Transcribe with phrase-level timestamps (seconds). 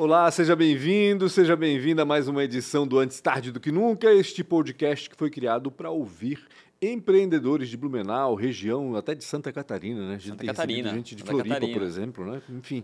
[0.00, 4.10] Olá, seja bem-vindo, seja bem-vinda a mais uma edição do Antes Tarde do Que Nunca,
[4.10, 6.42] este podcast que foi criado para ouvir
[6.80, 10.14] empreendedores de Blumenau, região até de Santa Catarina, né?
[10.14, 11.78] A gente Santa tem Catarina, gente de Santa Floripa, Catarina.
[11.78, 12.40] por exemplo, né?
[12.48, 12.82] Enfim.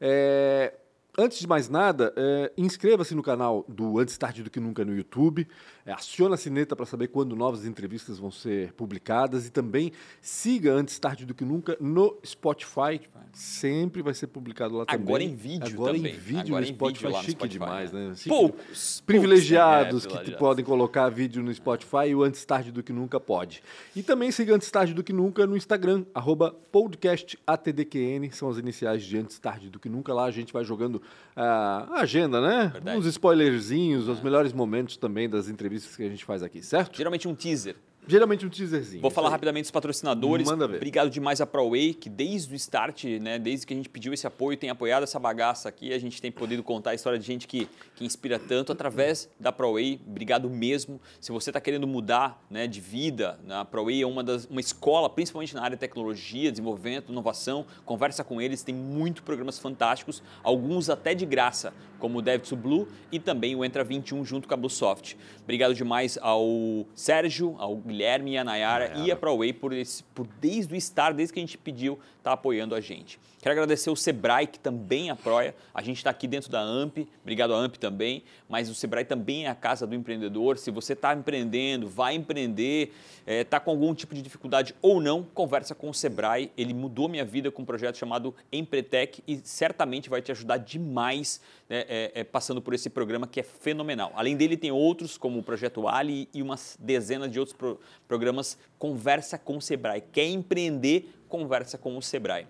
[0.00, 0.72] É,
[1.16, 4.96] Antes de mais nada, é, inscreva-se no canal do Antes Tarde do Que Nunca no
[4.96, 5.46] YouTube,
[5.92, 10.98] aciona a sineta para saber quando novas entrevistas vão ser publicadas e também siga Antes
[10.98, 13.00] Tarde do Que Nunca no Spotify,
[13.32, 15.02] sempre vai ser publicado lá também.
[15.02, 16.12] Agora em vídeo Agora também.
[16.12, 18.08] em vídeo Agora no em Spotify, vídeo chique Spotify, demais, né?
[18.08, 18.14] né?
[18.26, 19.02] Poucos.
[19.04, 22.82] privilegiados poucos, que né, te podem colocar vídeo no Spotify e o Antes Tarde do
[22.82, 23.62] Que Nunca pode.
[23.94, 29.02] E também siga Antes Tarde do Que Nunca no Instagram, arroba podcastatdqn, são as iniciais
[29.04, 30.14] de Antes Tarde do Que Nunca.
[30.14, 31.02] Lá a gente vai jogando
[31.36, 32.70] ah, a agenda, né?
[32.72, 32.98] Verdade.
[32.98, 36.96] Uns spoilerzinhos, os melhores momentos também das entrevistas que a gente faz aqui, certo?
[36.96, 37.76] Geralmente um teaser.
[38.06, 39.00] Geralmente um teaserzinho.
[39.00, 39.32] Vou falar aí.
[39.32, 40.46] rapidamente dos patrocinadores.
[40.46, 40.76] Manda ver.
[40.76, 44.26] Obrigado demais à ProWay, que desde o start, né, desde que a gente pediu esse
[44.26, 45.92] apoio, tem apoiado essa bagaça aqui.
[45.92, 49.50] A gente tem podido contar a história de gente que, que inspira tanto através da
[49.50, 50.00] ProWay.
[50.06, 51.00] Obrigado mesmo.
[51.18, 54.60] Se você está querendo mudar né, de vida, né, a ProWay é uma, das, uma
[54.60, 57.64] escola, principalmente na área de tecnologia, desenvolvimento, inovação.
[57.86, 62.54] Conversa com eles, tem muito programas fantásticos, alguns até de graça, como o Dev to
[62.56, 65.16] Blue e também o Entra 21 junto com a Bluesoft.
[65.42, 70.26] Obrigado demais ao Sérgio, ao Guilherme e a Nayara e a ProWay por, esse, por
[70.40, 73.18] desde o start, desde que a gente pediu, tá apoiando a gente.
[73.40, 75.54] Quero agradecer o Sebrae, que também apoia.
[75.74, 79.44] A gente está aqui dentro da AMP, obrigado à AMP também, mas o Sebrae também
[79.44, 80.56] é a casa do empreendedor.
[80.56, 82.94] Se você está empreendendo, vai empreender,
[83.26, 86.50] está com algum tipo de dificuldade ou não, conversa com o Sebrae.
[86.56, 91.38] Ele mudou minha vida com um projeto chamado Empretec e certamente vai te ajudar demais
[91.68, 94.12] né, é, é, passando por esse programa que é fenomenal.
[94.14, 98.58] Além dele, tem outros, como o Projeto Ali e umas dezenas de outros pro- programas.
[98.78, 100.02] Conversa com o Sebrae.
[100.12, 101.08] Quer empreender?
[101.28, 102.46] Conversa com o Sebrae.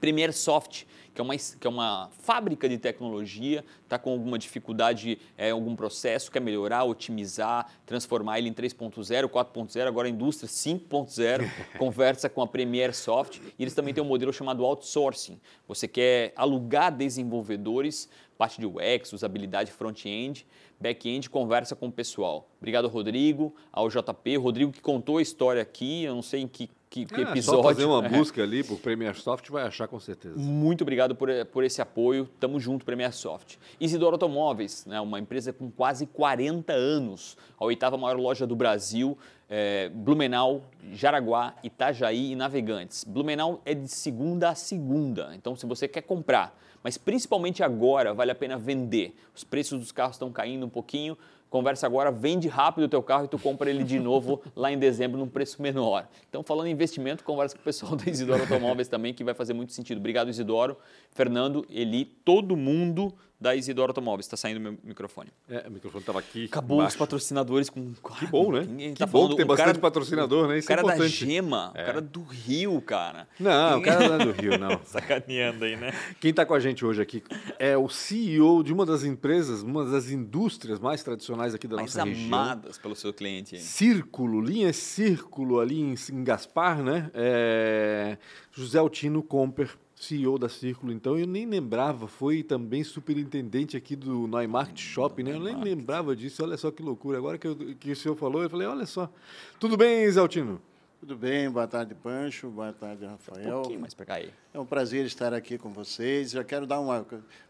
[0.00, 5.18] Premier Soft, que é uma, que é uma fábrica de tecnologia, está com alguma dificuldade
[5.38, 11.48] em algum processo, quer melhorar, otimizar, transformar ele em 3.0, 4.0, agora a indústria 5.0,
[11.78, 13.38] conversa com a Premier Soft.
[13.58, 15.40] E eles também têm um modelo chamado outsourcing.
[15.66, 20.46] Você quer alugar desenvolvedores, parte de UX, usabilidade front-end,
[20.80, 22.48] back-end, conversa com o pessoal.
[22.58, 24.36] Obrigado, Rodrigo, ao JP.
[24.36, 27.62] Rodrigo que contou a história aqui, eu não sei em que, que, que É, episódio.
[27.62, 28.08] Só fazer uma É.
[28.08, 30.36] busca ali por Premier Soft vai achar com certeza.
[30.38, 32.28] Muito obrigado por, por esse apoio.
[32.38, 33.56] Tamo junto, Premier Soft.
[33.80, 39.16] Isidoro Automóveis, né, uma empresa com quase 40 anos, a oitava maior loja do Brasil,
[39.48, 40.62] é, Blumenau,
[40.92, 43.04] Jaraguá, Itajaí e Navegantes.
[43.04, 48.30] Blumenau é de segunda a segunda, então se você quer comprar, mas principalmente agora vale
[48.30, 49.16] a pena vender.
[49.34, 51.16] Os preços dos carros estão caindo um pouquinho.
[51.48, 54.78] Conversa agora, vende rápido o teu carro e tu compra ele de novo lá em
[54.78, 56.06] dezembro num preço menor.
[56.28, 59.54] Então, falando em investimento, conversa com o pessoal da Isidoro Automóveis também, que vai fazer
[59.54, 59.98] muito sentido.
[59.98, 60.76] Obrigado, Isidoro,
[61.12, 64.24] Fernando, Eli, todo mundo da Isidoro Automóveis.
[64.24, 65.28] Está saindo meu microfone.
[65.48, 66.46] É, o microfone estava aqui.
[66.46, 66.94] Acabou embaixo.
[66.94, 67.92] os patrocinadores com.
[68.18, 68.60] Que bom, né?
[68.66, 70.58] Ninguém Que tá bom falando- que tem bastante cara- patrocinador, né?
[70.58, 71.26] Isso o cara é da importante.
[71.26, 71.82] Gema, É.
[71.82, 73.28] o cara do Rio, cara.
[73.38, 74.80] Não, o cara não é do Rio, não.
[74.84, 75.92] Sacaneando aí, né?
[76.20, 77.22] Quem está com a gente hoje aqui
[77.58, 81.94] é o CEO de uma das empresas, uma das indústrias mais tradicionais aqui da Mais
[81.94, 82.26] nossa região.
[82.26, 83.58] amadas pelo seu cliente.
[83.58, 87.10] Círculo, linha Círculo ali em, em Gaspar, né?
[87.12, 88.16] É,
[88.52, 89.70] José Altino Comper,
[90.04, 95.32] CEO da Círculo, então eu nem lembrava, foi também superintendente aqui do Neumarkt Shopping, né?
[95.32, 97.18] Eu nem lembrava disso, olha só que loucura.
[97.18, 99.10] Agora que, eu- que o senhor falou, eu falei, olha só.
[99.58, 100.60] Tudo bem, Zé Altino?
[101.06, 103.60] Tudo bem, boa tarde, Pancho, boa tarde, Um Rafael.
[103.60, 104.30] pouquinho mais pra cá aí.
[104.54, 106.30] É um prazer estar aqui com vocês.
[106.30, 107.04] Já quero dar uma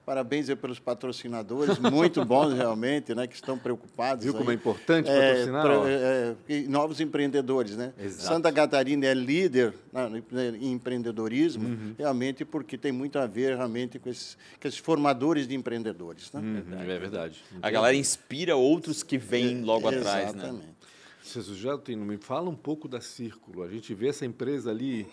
[0.04, 4.24] parabéns pelos patrocinadores, muito bons realmente, né, que estão preocupados.
[4.24, 4.38] Viu aí.
[4.38, 5.62] como é importante É, patrocinar?
[5.62, 7.92] pra- é, e novos empreendedores, né?
[7.96, 8.24] Exato.
[8.34, 10.10] Santa Catarina é líder na-
[10.60, 11.94] em empreendedorismo, Uhum.
[11.96, 16.40] realmente porque tem muito a ver realmente com esses, com esses formadores de empreendedores, né?
[16.40, 17.40] Uhum, é verdade.
[17.62, 20.42] A galera inspira outros que vêm logo É, atrás, né?
[20.42, 20.73] Exatamente.
[21.24, 23.62] César Geltino, me fala um pouco da Círculo.
[23.62, 25.06] A gente vê essa empresa ali,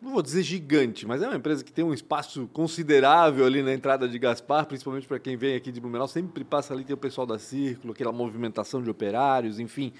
[0.00, 3.72] não vou dizer gigante, mas é uma empresa que tem um espaço considerável ali na
[3.72, 6.98] entrada de Gaspar, principalmente para quem vem aqui de Blumenau, sempre passa ali, tem o
[6.98, 9.92] pessoal da Círculo, aquela movimentação de operários, enfim.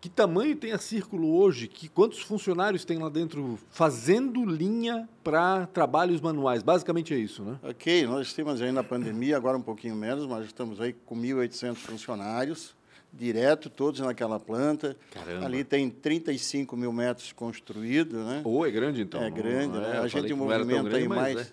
[0.00, 1.68] Que tamanho tem a Círculo hoje?
[1.68, 6.62] Que quantos funcionários tem lá dentro fazendo linha para trabalhos manuais?
[6.62, 7.58] Basicamente é isso, né?
[7.62, 11.76] Ok, nós temos aí na pandemia, agora um pouquinho menos, mas estamos aí com 1.800
[11.76, 12.74] funcionários,
[13.12, 14.96] direto, todos naquela planta.
[15.10, 15.46] Caramba.
[15.46, 18.42] Ali tem 35 mil metros construídos, né?
[18.44, 19.22] Ou é grande então?
[19.22, 19.98] é grande, né?
[19.98, 21.46] eu A gente movimenta grande, aí mais, é.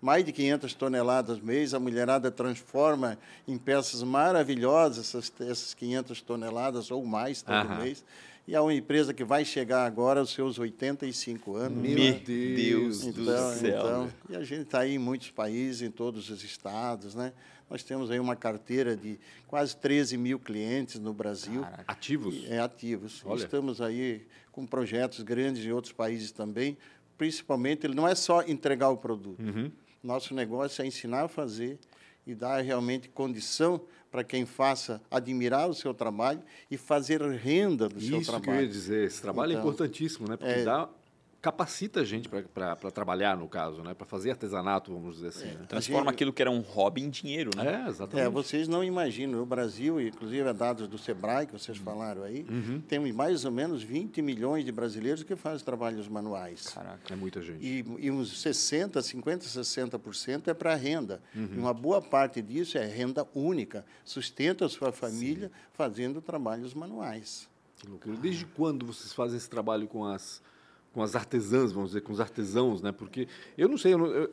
[0.00, 1.74] mais de 500 toneladas mês.
[1.74, 7.82] A mulherada transforma em peças maravilhosas essas, essas 500 toneladas ou mais todo Aham.
[7.82, 8.04] mês.
[8.48, 11.78] E é uma empresa que vai chegar agora aos seus 85 anos.
[11.78, 12.20] Meu né?
[12.24, 13.68] Deus do Então, céu.
[13.68, 17.32] então, e a gente está aí em muitos países, em todos os estados, né?
[17.70, 22.44] Nós temos aí uma carteira de quase 13 mil clientes no Brasil Ativos?
[22.48, 23.22] é, ativos.
[23.24, 23.38] Olha.
[23.44, 26.76] Estamos aí com projetos grandes em outros países também.
[27.16, 29.40] Principalmente, ele não é só entregar o produto.
[29.40, 29.70] Uhum.
[30.02, 31.78] Nosso negócio é ensinar a fazer
[32.26, 33.80] e dar realmente condição
[34.10, 38.38] para quem faça admirar o seu trabalho e fazer renda do seu Isso que eu
[38.38, 38.68] ia trabalho.
[38.68, 39.04] dizer.
[39.06, 40.36] Esse trabalho é Então, importantíssimo, né?
[40.36, 40.88] Porque dá,
[41.42, 43.94] capacita a gente para trabalhar, no caso, né?
[43.94, 45.46] Para fazer artesanato, vamos dizer assim.
[45.46, 45.64] né?
[45.68, 47.84] Transforma gente- aquilo que era um hobby em dinheiro, né?
[47.86, 48.26] É, exatamente.
[48.26, 52.44] É, vocês não imaginam, no Brasil, inclusive é dados do Sebrae, que vocês falaram aí,
[52.48, 52.80] Uhum.
[52.86, 56.68] temos mais ou menos 20 milhões de brasileiros que fazem trabalhos manuais.
[56.68, 57.12] Caraca.
[57.12, 57.64] É muita gente.
[57.64, 61.22] E, e uns 60, 50, 60% é para renda.
[61.34, 61.48] Uhum.
[61.54, 63.84] E uma boa parte disso é renda única.
[64.04, 67.48] Sustenta a sua família fazendo trabalhos manuais.
[67.78, 68.14] Que loucura.
[68.18, 70.42] Desde quando vocês fazem esse trabalho com as,
[70.92, 72.92] com as artesãs, vamos dizer, com os artesãos, né?
[72.92, 74.30] Porque eu não sei, eu, não- eu-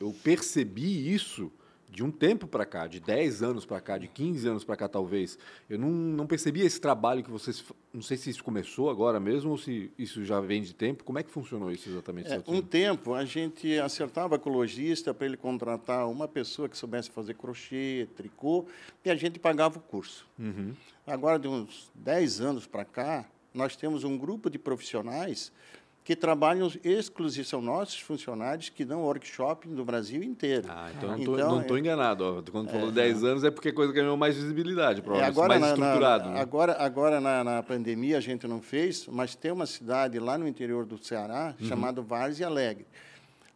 [0.00, 1.50] eu- percebi isso
[1.88, 4.88] de um tempo para cá, de 10 anos para cá, de 15 anos para cá,
[4.88, 5.36] talvez.
[5.68, 7.64] Eu não, não percebi esse trabalho que vocês.
[7.92, 11.02] Não sei se isso começou agora mesmo ou se isso já vem de tempo.
[11.02, 12.30] Como é que funcionou isso exatamente?
[12.32, 16.78] É, um tempo a gente acertava com o lojista para ele contratar uma pessoa que
[16.78, 18.66] soubesse fazer crochê, tricô,
[19.04, 20.28] e a gente pagava o curso.
[20.38, 20.72] Uhum.
[21.04, 25.52] Agora, de uns 10 anos para cá, nós temos um grupo de profissionais
[26.02, 30.66] que trabalham exclusivamente, são nossos funcionários que dão workshop no Brasil inteiro.
[30.68, 32.24] Ah, então, Então, não estou enganado.
[32.24, 32.42] Ó.
[32.50, 35.48] Quando falou 10 anos é porque é coisa que ganhou mais visibilidade, É, provavelmente, agora,
[35.48, 36.30] mais na, na- estruturado.
[36.30, 36.40] né?
[36.40, 40.48] agora, agora na, na pandemia a gente não fez, mas tem uma cidade lá no
[40.48, 41.66] interior do Ceará Uhum.
[41.68, 42.86] chamada Várzea Alegre.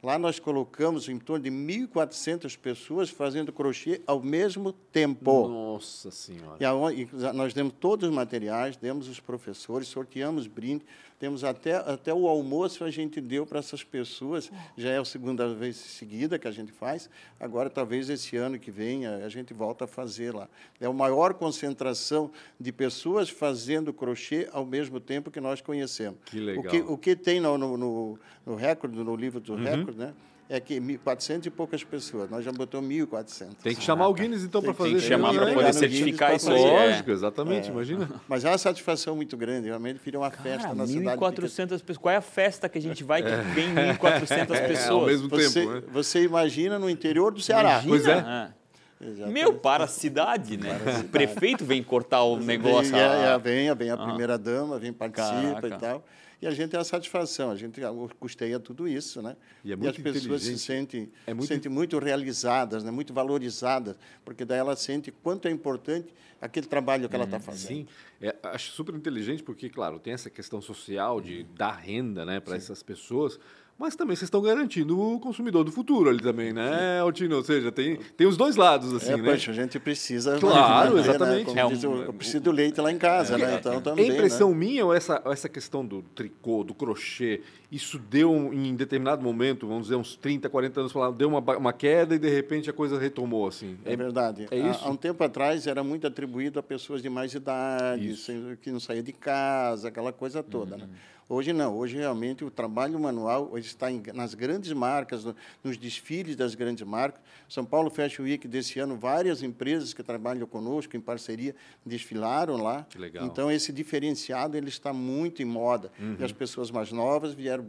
[0.02, 5.48] Lá nós colocamos em torno de 1.400 pessoas fazendo crochê ao mesmo tempo.
[5.48, 6.58] Nossa Senhora.
[6.60, 10.84] E e nós demos todos os materiais, demos os professores, sorteamos brinde,
[11.18, 14.50] temos até, até o almoço a gente deu para essas pessoas.
[14.76, 17.08] Já é a segunda vez seguida que a gente faz.
[17.38, 20.48] Agora, talvez esse ano que vem, a, a gente volta a fazer lá.
[20.80, 26.18] É a maior concentração de pessoas fazendo crochê ao mesmo tempo que nós conhecemos.
[26.26, 26.64] Que legal.
[26.64, 30.12] O que, o que tem no, no, no, no recorde, no livro do recorde, né?
[30.46, 32.28] É que 1.400 e poucas pessoas.
[32.28, 33.54] Nós já botamos 1.400.
[33.62, 35.44] Tem que chamar o Guinness, então, Tem- para tem fazer que isso chamar aí, pra
[35.46, 35.54] né?
[35.54, 36.54] poder certificar pra isso é.
[36.88, 38.08] Lógico, exatamente, imagina.
[38.28, 41.18] Mas é uma satisfação muito grande, realmente vira uma festa Cara, na cidade.
[41.18, 41.96] 1.400 pessoas.
[41.96, 45.06] Qual é a festa que a gente vai que vem 1.400 É, ao pessoas?
[45.06, 45.82] mesmo Você, tempo, né?
[45.90, 47.82] você imagina no interior do Ceará.
[47.82, 47.88] Imagina?
[47.88, 48.63] Pois é.
[49.00, 49.32] Exatamente.
[49.32, 50.70] Meu, para a cidade, né?
[51.00, 52.92] O prefeito vem cortar o negócio.
[52.92, 55.66] Vem, ah, é, é, vem, vem a primeira dama, vem participa Caraca.
[55.68, 56.06] e tal.
[56.42, 57.80] E a gente tem a satisfação, a gente
[58.20, 59.34] custeia tudo isso, né?
[59.64, 62.90] E é as muito pessoas se sentem, É muito- sentem muito realizadas, né?
[62.90, 67.68] muito valorizadas, porque daí ela sente quanto é importante aquele trabalho que ela está fazendo.
[67.68, 67.86] Sim,
[68.20, 72.56] é, acho super inteligente porque, claro, tem essa questão social de dar renda né, para
[72.56, 73.38] essas pessoas,
[73.78, 77.36] mas também vocês estão garantindo o consumidor do futuro ali também, né, Altino?
[77.36, 79.30] Ou seja, tem, tem os dois lados, assim, é, né?
[79.32, 80.38] poxa, a gente precisa.
[80.38, 81.00] Claro, né?
[81.00, 81.44] exatamente.
[81.46, 83.56] Como É um- diz, eu, eu preciso do leite lá em casa, né?
[83.58, 84.04] Então também.
[84.06, 84.14] é né?
[84.14, 87.40] impressão minha ou essa, essa questão do tricô, do crochê,
[87.70, 92.14] isso deu em determinado momento, vamos dizer, uns 30, 40 anos, deu uma, uma queda
[92.14, 93.76] e de repente a coisa retomou, assim?
[93.84, 94.46] É verdade.
[94.50, 94.84] é Há- isso?
[94.84, 98.78] Há, um tempo atrás era muito atribuído a pessoas de mais idade, sem- que não
[98.78, 100.76] saía de casa, aquela coisa toda.
[100.76, 100.82] Uhum.
[100.82, 100.88] Né?
[101.26, 105.76] Hoje não, hoje realmente o trabalho manual hoje está em- nas grandes marcas, no- nos
[105.78, 107.22] desfiles das grandes marcas.
[107.48, 112.86] São Paulo Fashion Week desse ano, várias empresas que trabalham conosco em parceria desfilaram lá.
[112.90, 113.24] Que legal.
[113.26, 116.16] Então esse diferenciado ele está muito em moda Uhum.
[116.20, 117.64] e as pessoas mais novas vieram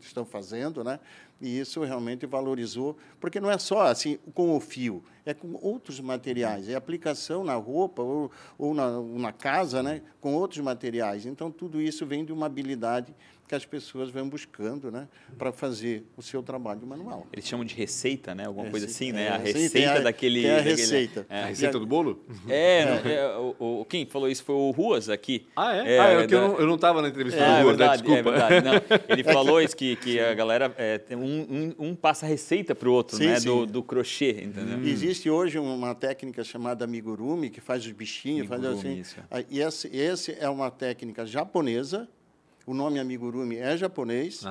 [0.00, 1.00] estão fazendo, né?
[1.40, 6.00] E isso realmente valorizou, porque não é só assim com o fio, é com outros
[6.00, 10.02] materiais, é aplicação na roupa ou, ou na, na casa, né?
[10.20, 11.26] Com outros materiais.
[11.26, 13.14] Então tudo isso vem de uma habilidade
[13.48, 15.08] que as pessoas vão buscando, né?
[15.38, 17.26] Para fazer o seu trabalho manual.
[17.32, 18.44] Eles chamam de receita, né?
[18.46, 19.24] Alguma É, coisa sim, assim, né?
[19.24, 20.42] é, a receita a- daquele.
[20.42, 21.26] tem a daquele- receita.
[21.30, 21.42] É.
[21.42, 22.22] A receita do bolo?
[22.46, 22.80] É,
[23.18, 25.46] é, o, o- quem falou isso foi o Ruas aqui.
[25.56, 25.98] Ah, é?
[25.98, 27.78] ah, é, que eu, da- não, eu não estava na entrevista É, do é Gordo,
[27.78, 27.86] né?
[27.88, 28.30] verdade, é desculpa.
[28.30, 28.64] verdade.
[28.66, 32.28] Não, ele falou isso, que, que a galera, é, tem um, um, um passa a
[32.28, 33.40] receita para o outro, Sim, né?
[33.40, 33.46] sim.
[33.46, 34.78] Do, do crochê, entendeu?
[34.86, 39.00] Existe hoje uma técnica chamada amigurumi, que faz os bichinhos, faz Amigurumi, assim.
[39.00, 39.16] isso.
[39.50, 42.06] E esse, esse é uma técnica japonesa.
[42.68, 44.42] O nome amigurumi é japonês.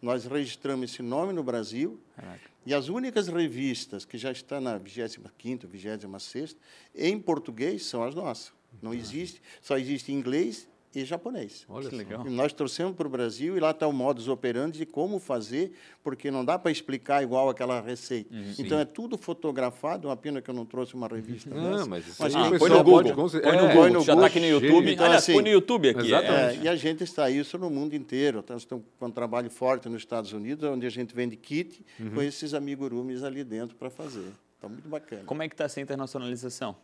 [0.00, 2.00] Nós registramos esse nome no Brasil.
[2.16, 2.40] Caraca.
[2.64, 6.56] E as únicas revistas que já estão na 25ª, 26ª
[6.94, 8.50] em português são as nossas.
[8.80, 10.66] Não existe, só existe em inglês
[11.00, 11.64] e japonês.
[11.68, 12.26] Olha Que legal.
[12.26, 15.72] E nós trouxemos para o Brasil e lá está o modus operandi de como fazer,
[16.02, 18.34] porque não dá para explicar igual aquela receita.
[18.58, 21.86] então é tudo fotografado, uma pena que eu não trouxe uma revista Ah, dessa.
[21.86, 23.28] mas isso Mas o põe no pode Google.
[23.28, 23.82] cer- Põe no é, Google.
[23.82, 24.92] põe no Já está Google, aqui no YouTube.
[24.92, 26.06] então, Aliás, assim, põe no YouTube aqui.
[26.06, 26.58] exatamente.
[26.60, 26.62] É.
[26.64, 28.38] E a gente está isso no mundo inteiro.
[28.42, 31.84] Então, Nós estamos com um trabalho forte nos Estados Unidos, onde a gente vende kit
[32.14, 34.26] com esses amigurumis ali dentro para fazer.
[34.54, 35.22] Está muito bacana.
[35.26, 36.74] Como é que está essa internacionalização?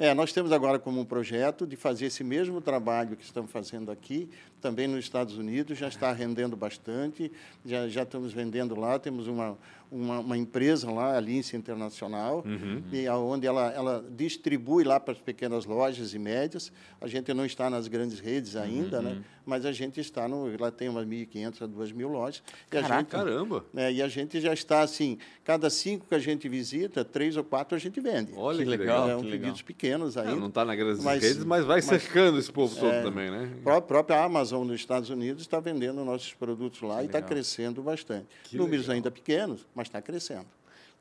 [0.00, 3.90] É, nós temos agora como um projeto de fazer esse mesmo trabalho que estamos fazendo
[3.90, 7.30] aqui, também nos Estados Unidos, já está rendendo bastante,
[7.64, 9.56] já, já estamos vendendo lá, temos uma,
[9.90, 12.44] uma, uma empresa lá, a Lince Internacional,
[12.92, 16.72] e onde ela, ela distribui lá para as pequenas lojas e médias.
[17.00, 19.22] A gente não está nas grandes redes ainda, né?
[19.46, 22.42] mas a gente está, no, lá tem umas 1.500 a 2.000 lojas.
[22.70, 23.00] E a Caraca.
[23.00, 23.64] gente, Caramba.
[23.74, 27.44] é, e a gente já está assim, cada cinco que a gente visita, três ou
[27.44, 28.32] quatro a gente vende.
[28.36, 29.02] Olha que, Que legal.
[29.04, 29.08] legal.
[29.10, 29.38] É, um legal.
[29.40, 30.36] pedidos pequenos É, ainda.
[30.36, 33.50] não está na grandes Mas- redes, mas vai mas- cercando esse povo todo também, né?
[33.60, 37.82] A pró- própria Amazon nos Estados Unidos está vendendo nossos produtos lá e está crescendo
[37.82, 38.26] bastante.
[38.44, 38.94] Que Números legal.
[38.96, 40.46] ainda pequenos, mas está crescendo.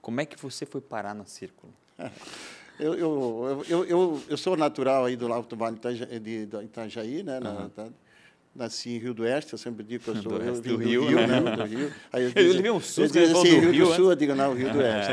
[0.01, 1.74] Como é que você foi parar na Círculo?
[2.80, 5.80] Eu, eu, eu, eu, eu sou natural aí do Alto Vale
[6.22, 7.39] de, Itajaí, né?
[7.39, 7.88] na- tá-
[8.54, 10.77] nasci em Rio do Oeste, eu sempre digo que eu sou Do eu vim do
[10.77, 11.39] Rio, Rio, né?
[11.39, 11.56] né?
[11.56, 11.92] Do Rio.
[12.13, 13.96] Aí eu Eu levei um susto eu que falou assim, Rio Rio, do né?
[13.96, 15.12] Sul, eu digo, não, Rio do Oeste.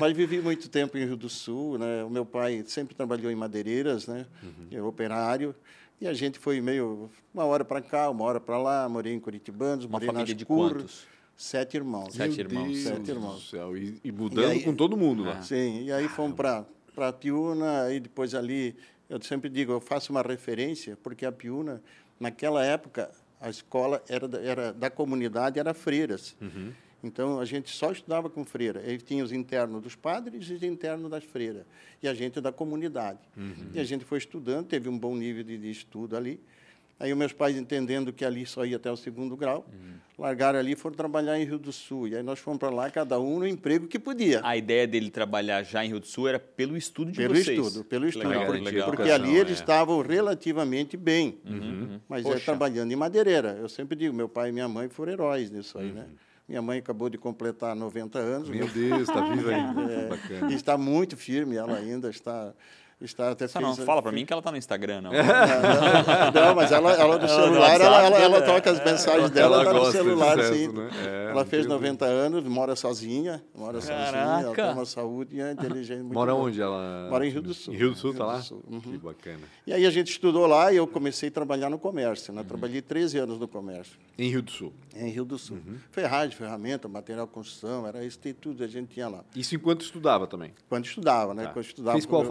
[0.00, 2.02] Mas vivi muito tempo em Rio do Sul, né?
[2.04, 4.26] O meu pai sempre trabalhou em madeireiras, né?
[4.42, 4.66] Uhum.
[4.72, 5.54] É operário.
[6.00, 9.20] E a gente foi meio uma hora para cá, uma hora para lá, morei em
[9.20, 10.72] Curitibanos, Uma morei família nas de Curras.
[10.82, 11.06] quantos?
[11.36, 12.14] Sete irmãos.
[12.14, 12.66] Sete Meu irmãos.
[12.72, 13.50] Deus Sete do irmãos.
[13.50, 13.76] céu.
[13.76, 15.42] E, e mudando aí- com todo mundo lá.
[15.42, 18.74] Sim, e aí fomos para para Piúna e depois ali,
[19.06, 21.82] eu sempre digo, eu faço uma referência, porque a Piúna,
[22.18, 26.34] naquela época, a escola era da, era da comunidade, era freiras.
[27.06, 28.80] Então, a gente só estudava com freira.
[28.84, 31.64] Aí tinha os internos dos padres e os internos das freiras.
[32.02, 33.20] E a gente da comunidade.
[33.72, 36.40] E a gente foi estudando, teve um bom nível de, de estudo ali.
[36.98, 39.68] Aí, os meus pais, entendendo que ali só ia até o segundo grau,
[40.18, 42.08] largaram ali e foram trabalhar em Rio do Sul.
[42.08, 44.40] E aí nós fomos para lá, cada um no emprego que podia.
[44.42, 47.58] A ideia dele trabalhar já em Rio do Sul era pelo estudo de Pelo vocês.
[47.58, 48.28] estudo, pelo estudo.
[48.28, 48.90] Legal, porque legal.
[48.90, 49.60] porque ali eles é.
[49.60, 51.38] estavam relativamente bem.
[52.08, 52.44] Mas é Poxa.
[52.46, 53.58] trabalhando em madeireira.
[53.60, 56.06] Eu sempre digo, meu pai e minha mãe foram heróis nisso aí, né?
[56.48, 58.48] Minha mãe acabou de completar 90 anos.
[58.48, 58.72] Meu né?
[58.72, 59.86] Deus, está viva ainda.
[60.46, 62.52] É, e está muito firme, ela ainda está,
[63.00, 65.12] está até Só não fala pra mim que ela tá no Instagram, não.
[65.12, 65.18] Não,
[66.48, 68.46] não, mas ela, ela no celular, ela, ela, ela né?
[68.46, 70.68] toca as mensagens dela, Ela tá no celular, sim.
[70.68, 70.90] né?
[71.06, 75.36] É, ela fez não tem 90 anos, mora sozinha, mora sozinha, ela tem uma saúde
[75.36, 76.00] e é inteligente.
[76.00, 77.08] muito Mora onde ela?
[77.10, 77.74] Mora em Rio do Sul.
[77.74, 78.40] Em Rio do Sul, tá lá?
[78.40, 78.80] Sul, uhum.
[78.80, 79.40] Que bacana.
[79.66, 82.32] E aí a gente estudou lá e eu comecei a trabalhar no comércio.
[82.32, 82.38] Uhum.
[82.40, 82.44] Né?
[82.46, 84.72] Trabalhei 13 anos no comércio, Em Rio do Sul.
[84.94, 85.58] em Rio do Sul.
[85.66, 85.76] Uhum.
[85.90, 89.22] Ferragem, ferramenta, material de construção, era isso, tem tudo, a gente tinha lá.
[89.34, 90.52] Isso enquanto estudava também.
[90.68, 91.44] Quando estudava, né?
[91.44, 91.50] Tá.
[91.52, 92.28] Quando estudava, Fez qual eu-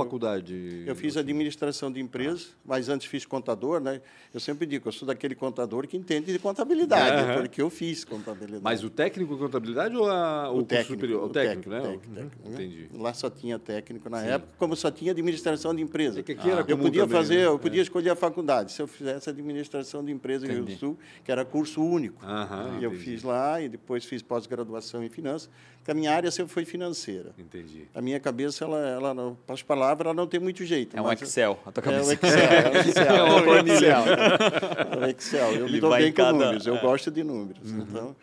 [0.56, 0.84] faculdade?
[0.90, 4.02] Eu fiz administração de empresas, mas antes fiz contador, né?
[4.34, 7.42] Eu sempre digo, eu sou daquele contador que entende de contabilidade, Aham.
[7.42, 8.64] porque eu fiz contabilidade.
[8.64, 11.24] Mas o técnico em contabilidade ou a, o, curso superior?
[11.24, 11.82] O técnico, né?
[11.82, 12.56] técnico, Uhum, técnico, né?
[12.56, 12.90] Entendi.
[12.94, 16.20] Lá só tinha técnico na época, como só tinha administração de empresa.
[16.20, 17.46] É que aqui era eu podia também, fazer, né?
[17.46, 18.72] eu podia escolher a faculdade.
[18.72, 20.80] Se eu fizesse administração de empresa em Rio do Entendi.
[20.80, 22.26] Sul, que era curso único.
[22.26, 23.06] Aham, e eu entendi.
[23.06, 25.50] fiz lá e depois fiz pós-graduação em finanças,
[25.86, 27.30] porque a minha área sempre foi financeira.
[27.38, 27.88] Entendi.
[27.94, 28.80] A minha cabeça, ela,
[29.14, 30.98] ela as palavras, ela não tem muito jeito.
[30.98, 31.60] É um Excel.
[31.64, 32.14] A tua é o cabeça.
[32.14, 33.16] Excel, é o Excel.
[33.16, 33.96] É uma planilha.
[33.96, 35.52] É o Excel.
[35.54, 36.82] Eu Ele me dou bem em com cada- números, eu é.
[36.82, 37.72] gosto de números.
[37.72, 38.16] Então,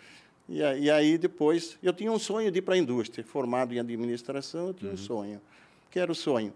[0.49, 3.25] e, aí- e aí depois, eu tinha um sonho de ir para a indústria.
[3.25, 5.41] Formado em administração, eu tinha um sonho.
[5.89, 6.53] Que era o sonho?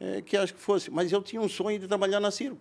[0.00, 2.58] É, que acho que fosse, mas eu tinha um sonho de trabalhar na Circo.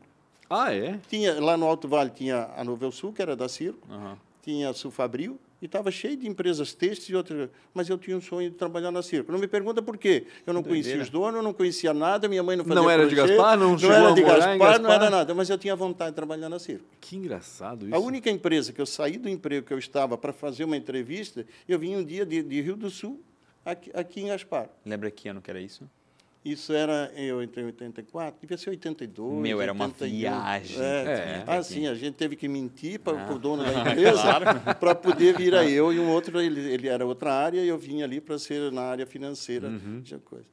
[0.47, 0.99] Ah, é?
[1.09, 4.17] Tinha, lá no Alto Vale tinha a Novel Sul, que era da Circo, Aham.
[4.43, 8.21] tinha a Sulfabril, e estava cheio de empresas têxteis e outras, mas eu tinha um
[8.21, 9.31] sonho de trabalhar na Circo.
[9.31, 10.27] Não me pergunta por quê.
[10.45, 13.15] Eu não conhecia os donos, não conhecia nada, minha mãe não fazia Não era de
[13.15, 13.57] Gaspar?
[13.57, 14.95] Não chegou era de Gaspar, em não Gaspar?
[14.95, 16.85] era nada, mas eu tinha vontade de trabalhar na Circo.
[17.01, 17.95] Que engraçado isso.
[17.95, 21.45] A única empresa que eu saí do emprego que eu estava para fazer uma entrevista,
[21.67, 23.21] eu vim um dia de, de Rio do Sul,
[23.65, 24.69] aqui, aqui em Gaspar.
[24.85, 25.89] Lembra que ano que era isso?
[26.51, 29.41] Isso era, eu entrei em 84, devia ser 82.
[29.41, 30.09] Meu, era uma 81.
[30.17, 30.81] viagem.
[30.81, 30.83] É.
[30.83, 31.43] É.
[31.45, 33.33] Ah, sim, a gente teve que mentir para Ah.
[33.33, 37.05] o dono da empresa para poder vir a eu e um outro, ele, ele era
[37.05, 39.67] outra área e eu vim ali para ser na área financeira.
[39.67, 40.01] Uhum.
[40.23, 40.45] coisa.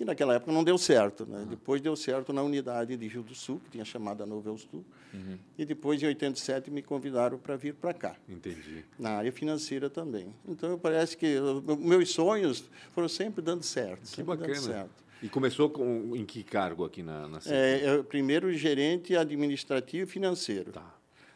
[0.00, 1.26] E naquela época não deu certo.
[1.28, 1.38] Ah.
[1.38, 1.46] Né?
[1.50, 4.84] Depois deu certo na unidade de Rio do Sul, que tinha chamada Novel Sul.
[5.12, 5.38] Uhum.
[5.56, 8.84] E depois, em 87, me convidaram para vir para cá Entendi.
[8.98, 10.32] na área financeira também.
[10.46, 11.36] Então, parece que
[11.78, 14.02] meus sonhos foram sempre dando certo.
[14.02, 14.88] Que sempre dando bacana.
[15.22, 17.38] E começou com, em que cargo aqui na, na?
[17.46, 20.72] É, eu, primeiro gerente administrativo e financeiro.
[20.72, 20.94] Tá.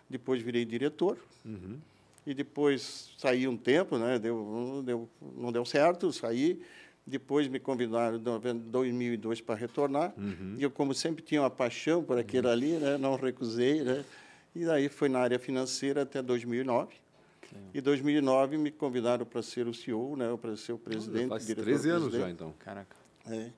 [0.08, 1.18] Depois virei diretor.
[1.44, 1.78] Uhum.
[2.26, 4.18] E depois saí um tempo, né?
[4.18, 6.62] deu, não deu, não deu certo, saí.
[7.04, 10.12] Depois me convidaram em 2002 para retornar.
[10.16, 10.54] Uhum.
[10.56, 12.96] E eu, como sempre tinha uma paixão por aquilo ali, né?
[12.96, 13.82] não recusei.
[13.82, 14.04] Né?
[14.54, 17.02] E daí foi na área financeira até 2009.
[17.74, 21.64] E 2009 me convidaram para ser o CEO, né, para ser o presidente, Faz diretor
[21.64, 22.26] 13 anos presidente.
[22.26, 22.54] já, então.
[22.58, 22.96] Caraca.
[23.26, 23.50] É.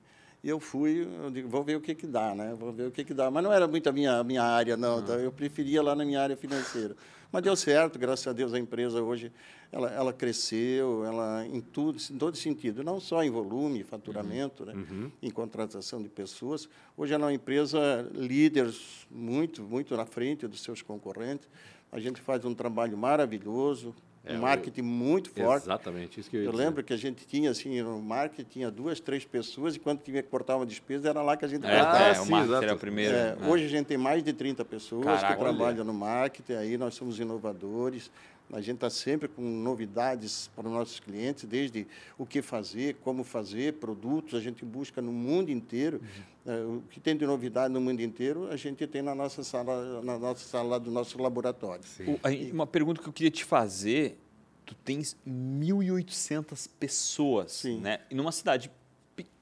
[0.45, 2.53] E eu fui, eu digo, vou ver o que que dá, né?
[2.53, 3.31] Vou ver o que que dá.
[3.31, 5.01] Mas não era muito a minha, minha área, não.
[5.01, 5.13] tá?
[5.13, 6.95] Eu preferia lá na minha área financeira.
[7.31, 9.31] Mas deu certo, graças a Deus a empresa hoje
[9.71, 14.73] ela, ela cresceu, ela em tudo, em todo sentido, não só em volume, faturamento, né?
[15.19, 16.69] em contratação de pessoas.
[16.95, 18.71] Hoje ela é uma empresa líder
[19.09, 21.49] muito, muito na frente dos seus concorrentes.
[21.91, 23.95] A gente faz um trabalho maravilhoso,
[24.27, 25.63] um eu- marketing muito forte.
[25.63, 26.63] Exatamente, isso que eu ia Eu dizer.
[26.65, 30.21] lembro que a gente tinha, assim, no marketing, tinha duas, três pessoas, e quando tinha
[30.23, 32.03] que cortar uma despesa, era lá que a gente É, cortava.
[32.05, 32.63] é, sim, o marketing exato.
[32.65, 33.15] era o primeiro.
[33.15, 33.47] É, né?
[33.47, 35.83] Hoje a gente tem mais de 30 pessoas Caraca, que trabalham olha.
[35.83, 38.09] no marketing, aí nós somos inovadores,
[38.51, 41.87] a gente está sempre com novidades para os nossos clientes, desde
[42.17, 45.99] o que fazer, como fazer, produtos, a gente busca no mundo inteiro.
[46.45, 46.53] Uhum.
[46.53, 50.01] É, o que tem de novidade no mundo inteiro, a gente tem na nossa sala,
[50.03, 51.83] na nossa sala do nosso laboratório.
[52.07, 52.19] O-
[52.53, 54.17] uma pergunta que eu queria te fazer,
[54.65, 57.79] tu tens 1.800 pessoas, Sim.
[57.79, 57.99] né?
[58.09, 58.69] E numa cidade?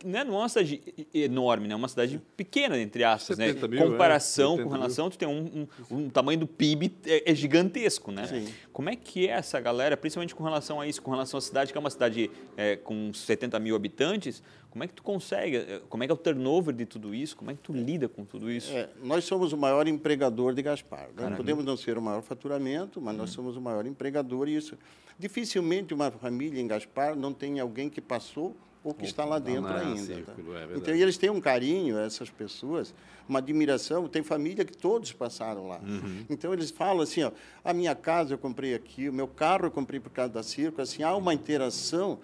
[0.03, 0.81] Não é uma cidade
[1.13, 1.75] enorme, né?
[1.75, 3.47] Uma cidade pequena, entre aspas, né?
[3.47, 4.79] 70 mil, é, Comparação 80 com mil.
[4.79, 8.27] relação, tu tem um, um, um tamanho do PIB é, é gigantesco, né?
[8.27, 8.53] Sim.
[8.71, 11.71] Como é que é essa galera, principalmente com relação a isso, com relação à cidade,
[11.71, 15.81] que é uma cidade é, com 70 mil habitantes, como é que tu consegue, é,
[15.87, 18.25] como é que é o turnover de tudo isso, como é que tu lida com
[18.25, 18.71] tudo isso?
[18.73, 21.09] É, nós somos o maior empregador de Gaspar.
[21.15, 23.17] Nós não podemos não ser o maior faturamento, mas Hum.
[23.19, 24.77] nós somos o maior empregador e isso.
[25.17, 29.61] Dificilmente uma família em Gaspar não tem alguém que passou ou que está lá dentro
[29.61, 30.01] na ainda.
[30.01, 30.59] círculo, tá?
[30.59, 32.93] é então, e eles têm um carinho, essas pessoas,
[33.27, 34.07] uma admiração.
[34.09, 35.79] Tem família que todos passaram lá.
[35.79, 36.25] Uhum.
[36.29, 37.31] Então, eles falam assim, ó,
[37.63, 40.81] a minha casa eu comprei aqui, o meu carro eu comprei por causa da Circo.
[40.81, 42.19] Assim, há uma interação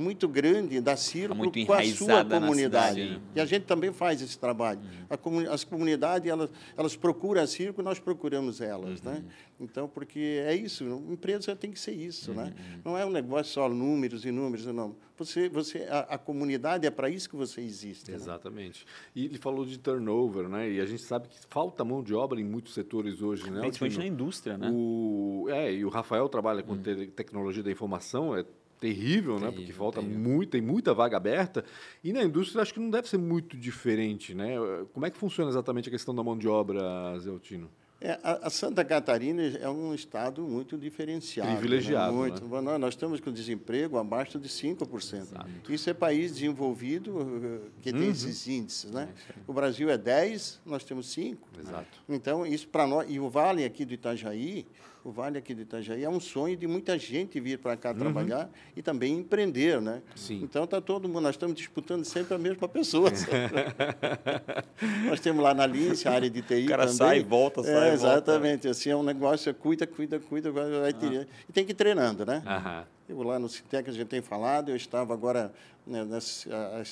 [0.00, 2.94] muito grande da Circo muito com a sua na comunidade.
[3.00, 3.20] cidade, né?
[3.36, 4.80] E a gente também faz esse trabalho.
[5.10, 9.02] A comuni- as comunidades, elas, elas procuram a circo, nós procuramos elas.
[9.02, 9.22] Né?
[9.60, 12.32] Então, porque é isso, uma empresa tem que ser isso.
[12.32, 12.52] Né?
[12.84, 14.94] Não é um negócio só números e números, não.
[15.18, 18.10] Você, você, a, a comunidade é para isso que você existe.
[18.10, 18.16] né?
[18.16, 18.84] Exatamente.
[19.14, 20.68] E ele falou de turnover, né?
[20.70, 23.60] E a gente sabe que falta mão de obra em muitos setores hoje, né?
[23.60, 24.14] Principalmente na Altino?
[24.14, 24.70] indústria, né?
[24.72, 28.44] O, é, e o Rafael trabalha com te- tecnologia da informação, é
[28.82, 29.46] terrível, né?
[29.46, 30.20] Porque Terrível, falta terrível.
[30.20, 31.64] muito, tem muita vaga aberta.
[32.02, 34.56] E na indústria acho que não deve ser muito diferente, né?
[34.92, 37.70] Como é que funciona exatamente a questão da mão de obra, Zé Altino?
[38.04, 41.52] É, a, Santa Catarina é um estado muito diferenciado.
[41.52, 42.18] Privilegiado, Né?
[42.18, 42.44] Muito.
[42.60, 42.76] né?
[42.76, 45.26] Nós, estamos com desemprego abaixo de 5%.
[45.68, 48.00] Isso é país desenvolvido eh, que Uhum.
[48.00, 48.90] tem esses índices.
[48.90, 49.08] Né?
[49.46, 51.48] O Brasil é 10, nós temos 5.
[51.60, 52.02] Exato.
[52.08, 53.06] Então, isso para nós.
[53.08, 54.66] E o Vale aqui do Itajaí,
[55.04, 58.48] o Vale aqui do Itajaí é um sonho de muita gente vir para cá trabalhar
[58.76, 59.94] e também empreender, né?
[59.94, 60.16] Uhum.
[60.16, 60.40] Sim.
[60.42, 63.10] Então, está todo mundo, nós estamos disputando sempre a mesma pessoa.
[65.08, 66.96] nós temos lá na Lince, a área de TI O cara também.
[66.96, 67.94] sai e volta, É, sai volta.
[67.94, 68.68] Exatamente.
[68.68, 72.24] Assim, é um negócio, é cuida, cuida, cuida, vai, ter- E tem que ir treinando,
[72.24, 72.42] né?
[72.46, 72.84] Aham.
[73.08, 75.52] Eu lá no Cintec a gente tem falado, eu estava agora
[75.86, 76.82] né, nessa, a,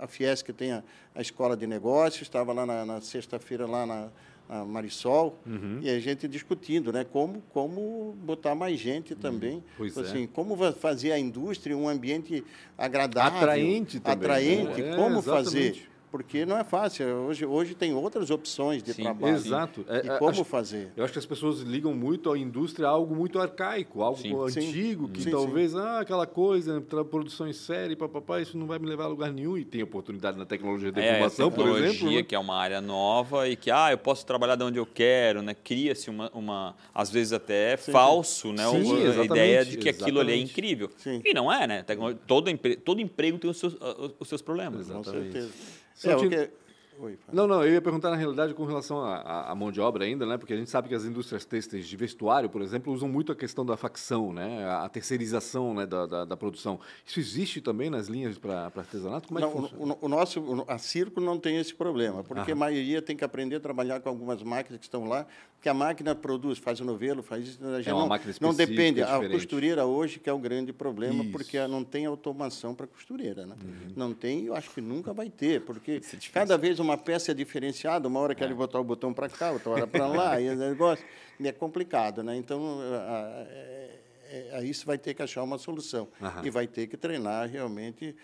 [0.00, 0.82] a, a Fiesc tem a,
[1.14, 4.08] a escola de negócios, estava lá na, na sexta-feira lá na,
[4.48, 5.38] na Marisol
[5.82, 10.00] e a gente discutindo, né, como como botar mais gente também, Pois é.
[10.00, 12.42] assim, como va- fazer a indústria um ambiente
[12.76, 14.90] agradável, Atraente também, atraente, né?
[14.92, 15.44] É, como exatamente.
[15.44, 17.06] fazer porque não é fácil.
[17.06, 19.34] Hoje, hoje tem outras opções de Sim, trabalho.
[19.36, 19.84] Exato.
[19.88, 20.92] É, E é, como acho- fazer?
[20.96, 24.34] Eu acho que as pessoas ligam muito à indústria a algo muito arcaico, algo Sim.
[24.34, 25.12] antigo, Sim.
[25.12, 29.04] que Sim, talvez, ah, aquela coisa, produção em série, papapá, isso não vai me levar
[29.04, 29.56] a lugar nenhum.
[29.56, 32.12] E tem oportunidade na tecnologia da É, a informação, por tecnologia, exemplo.
[32.14, 32.22] né?
[32.22, 35.42] que é uma área nova e que, ah, eu posso trabalhar de onde eu quero,
[35.42, 35.54] né?
[35.54, 38.66] Cria-se uma, uma, às vezes até falso, né?
[38.68, 40.52] Sim, Uma- a exatamente, ideia de que aquilo ali é exatamente.
[40.52, 40.90] incrível.
[40.96, 41.22] Sim.
[41.24, 41.84] E não é, né?
[42.26, 43.76] Todo, empre- todo emprego tem os seus,
[44.18, 44.86] os seus problemas.
[44.86, 45.32] Com Exatamente.
[45.32, 45.52] certeza.
[45.98, 46.52] Só É, o tinha- que...
[47.00, 47.16] Oi.
[47.32, 50.36] Não, não, eu ia perguntar na realidade com relação à- mão de obra ainda, né?
[50.36, 53.36] Porque a gente sabe que as indústrias têxteis de vestuário, por exemplo, usam muito a
[53.36, 54.64] questão da facção, né?
[54.68, 56.80] A terceirização né, da, da, da produção.
[57.06, 59.28] Isso existe também nas linhas para artesanato?
[59.28, 59.94] Como é Não, que o, funciona?
[60.00, 63.56] o- o nosso, a Circo não tem esse problema, porque a maioria tem que aprender
[63.56, 67.22] a trabalhar com algumas máquinas que estão lá, porque a máquina produz, faz o novelo,
[67.22, 69.02] faz isso, a gente É uma não, máquina não depende.
[69.02, 69.32] A diferente.
[69.32, 71.30] costureira hoje que é o grande problema, Isso.
[71.32, 73.54] porque não tem automação para costureira, né?
[73.62, 73.92] Uhum.
[73.94, 77.34] Não tem, eu acho que nunca vai ter, porque é cada vez uma peça é
[77.34, 81.04] diferenciada, uma hora quer botar o botão para cá, outra hora para lá, e negócio
[81.42, 82.36] é complicado, né?
[82.36, 86.42] Então, a- a- é- é- a isso vai ter que achar uma solução Aham.
[86.46, 88.14] e vai ter que treinar realmente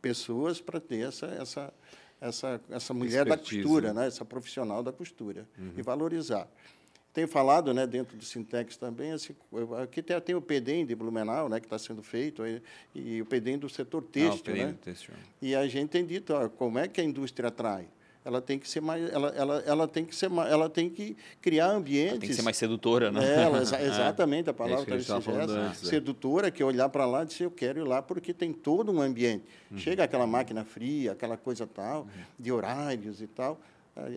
[0.00, 1.72] pessoas para ter essa essa
[2.20, 4.00] essa essa mulher Expertise, da costura, né?
[4.02, 4.06] né?
[4.08, 5.46] Essa profissional da costura
[5.76, 6.46] e valorizar.
[7.12, 9.36] Tenho falado, né, dentro do Sintex também, assim,
[9.82, 12.62] aqui tem, tem o PEDEM de Blumenau, né, que está sendo feito, e,
[12.94, 14.76] e o PEDEM do setor Ah, têxtil, período né?
[14.82, 15.12] têxtil.
[15.42, 17.86] E a gente tem dito, ó, como é que a indústria atrai?
[18.24, 21.16] Ela tem que ser mais, ela, ela, ela tem que ser, mais, ela tem que
[21.40, 22.12] criar ambientes.
[22.12, 23.24] Ela tem que ser mais sedutora, né?
[23.24, 25.74] É, ela, exatamente, a palavra é está é.
[25.74, 28.92] sedutora, que é olhar para lá e dizer eu quero ir lá porque tem todo
[28.92, 29.44] um ambiente.
[29.70, 29.78] Uhum.
[29.78, 32.08] Chega aquela máquina fria, aquela coisa tal, uhum.
[32.38, 33.60] de horários e tal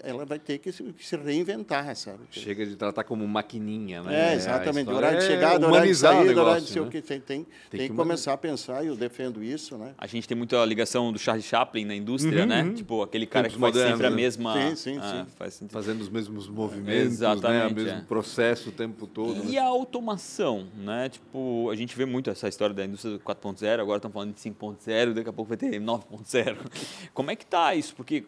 [0.03, 2.19] ela vai ter que se, que se, reinventar, sabe?
[2.31, 4.31] Chega de tratar como maquininha, né?
[4.31, 4.89] É, exatamente.
[4.89, 6.81] Horário de chegada, horário de saída, negócio, horário de né?
[6.81, 7.01] o que.
[7.01, 9.93] Tem, tem, tem, tem que, começar a pensar, e eu defendo isso, né?
[9.97, 12.63] A gente tem muita ligação do Charlie Chaplin na indústria, uhum, né?
[12.63, 12.73] Uhum.
[12.73, 14.15] Tipo, aquele cara Tempos que faz sempre a né?
[14.15, 14.53] mesma...
[14.53, 15.67] Sim, sim, ah, sim.
[15.67, 17.67] Fazendo os mesmos movimentos, Exatamente, né?
[17.67, 18.01] o mesmo é.
[18.03, 19.43] processo o tempo todo.
[19.43, 19.57] E né?
[19.57, 21.09] a automação, né?
[21.09, 25.13] Tipo, a gente vê muito essa história da indústria 4.0, agora estão falando de 5.0,
[25.13, 26.55] daqui a pouco vai ter 9.0.
[27.13, 27.93] Como é que tá isso?
[27.93, 28.23] Porque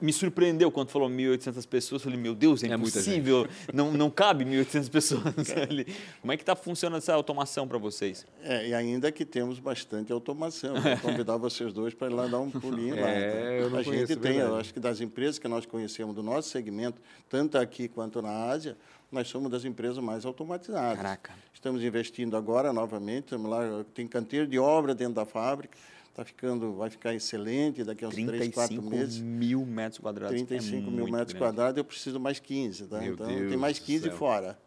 [0.00, 4.44] me surpreendeu quando falou 1.800 pessoas, falei, meu Deus, é, é impossível, não, não cabe
[4.44, 5.86] 1.800 pessoas ali.
[6.20, 8.26] Como é que está funcionando essa automação para vocês?
[8.42, 10.74] É, e ainda que temos bastante automação.
[10.80, 13.08] Vou convidar vocês dois para ir lá dar um pulinho é, lá.
[13.10, 16.22] É, eu não a gente tem, eu acho que das empresas que nós conhecemos do
[16.22, 18.76] nosso segmento, tanto aqui quanto na Ásia,
[19.10, 20.96] nós somos das empresas mais automatizadas.
[20.96, 21.32] Caraca.
[21.52, 25.76] Estamos investindo agora novamente, estamos lá, tem canteiro de obra dentro da fábrica
[26.18, 29.20] Tá ficando, vai ficar excelente daqui a uns 3, 4 meses.
[29.20, 30.36] mil metros quadrados.
[30.36, 31.38] 35 é mil metros grande.
[31.38, 32.88] quadrados, eu preciso mais 15.
[32.88, 32.98] Tá?
[32.98, 34.58] Meu então, Deus tem mais 15 fora,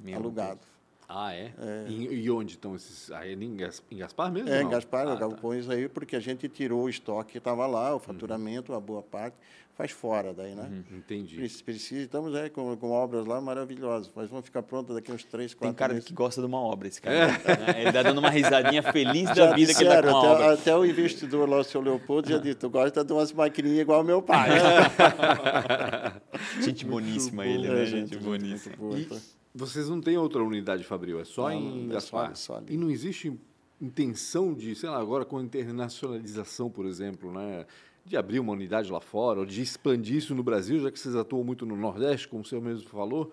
[0.00, 0.60] Meu alugado.
[0.60, 0.74] Deus.
[1.06, 1.52] Ah, é?
[1.58, 1.84] é.
[1.90, 3.12] E, e, onde estão esses?
[3.12, 4.48] Aí é em, Gaspar mesmo?
[4.48, 5.74] É, em Gaspar, ah, galpões tá.
[5.74, 8.78] aí, porque a gente tirou o estoque que estava lá, o faturamento, uhum.
[8.78, 9.36] a boa parte,
[9.74, 10.68] faz fora daí, né?
[10.70, 10.98] Uhum.
[10.98, 11.36] Entendi.
[11.64, 15.52] Precisa, estamos é, com, com obras lá maravilhosas, mas vão ficar prontas daqui uns três,
[15.52, 16.06] quatro Tem cara meses.
[16.06, 17.14] que gosta de uma obra, esse cara.
[17.16, 17.26] É.
[17.26, 17.80] Né?
[17.80, 20.76] Ele está dando uma risadinha feliz da vida disseram, que ele está com até, até,
[20.76, 24.04] o investidor lá, o seu Leopoldo, já disse, tu gosta de umas maquininhas igual ao
[24.04, 24.50] meu pai.
[26.62, 27.82] gente boníssima ele, né?
[27.82, 28.76] É, gente, gente boníssima.
[28.76, 29.08] Boa, e,
[29.52, 32.30] vocês não têm outra unidade fabril, é só não, em Gaspar?
[32.30, 33.36] É só, só e não existe
[33.80, 37.66] intenção de, sei lá, agora com a internacionalização, por exemplo, né?
[38.04, 41.16] De abrir uma unidade lá fora, ou de expandir isso no Brasil, já que vocês
[41.16, 43.32] atuam muito no Nordeste, como o senhor mesmo falou.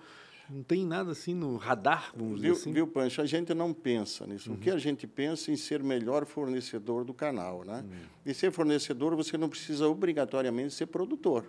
[0.49, 2.73] Não tem nada assim no radar, vamos viu, dizer assim?
[2.73, 3.21] Viu, Pancho?
[3.21, 4.49] A gente não pensa nisso.
[4.49, 4.57] Uhum.
[4.57, 7.63] O que a gente pensa é em ser melhor fornecedor do canal.
[7.63, 7.85] Né?
[7.85, 7.97] Uhum.
[8.25, 11.45] E ser fornecedor, você não precisa obrigatoriamente ser produtor.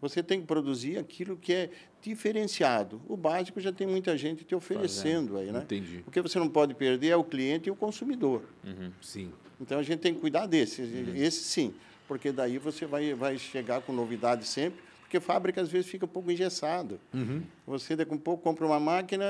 [0.00, 3.00] Você tem que produzir aquilo que é diferenciado.
[3.06, 5.60] O básico já tem muita gente te oferecendo aí, né?
[5.60, 6.02] Entendi.
[6.04, 8.42] O que você não pode perder é o cliente e o consumidor.
[8.64, 8.90] Uhum.
[9.00, 9.30] Sim.
[9.60, 10.82] Então a gente tem que cuidar desse.
[10.82, 11.14] Uhum.
[11.14, 11.72] Esse sim,
[12.06, 14.80] porque daí você vai, vai chegar com novidade sempre.
[15.02, 16.98] Porque fábrica às vezes fica um pouco engessado.
[17.12, 17.42] Uhum.
[17.66, 19.24] Você daqui a um pouco compra uma máquina,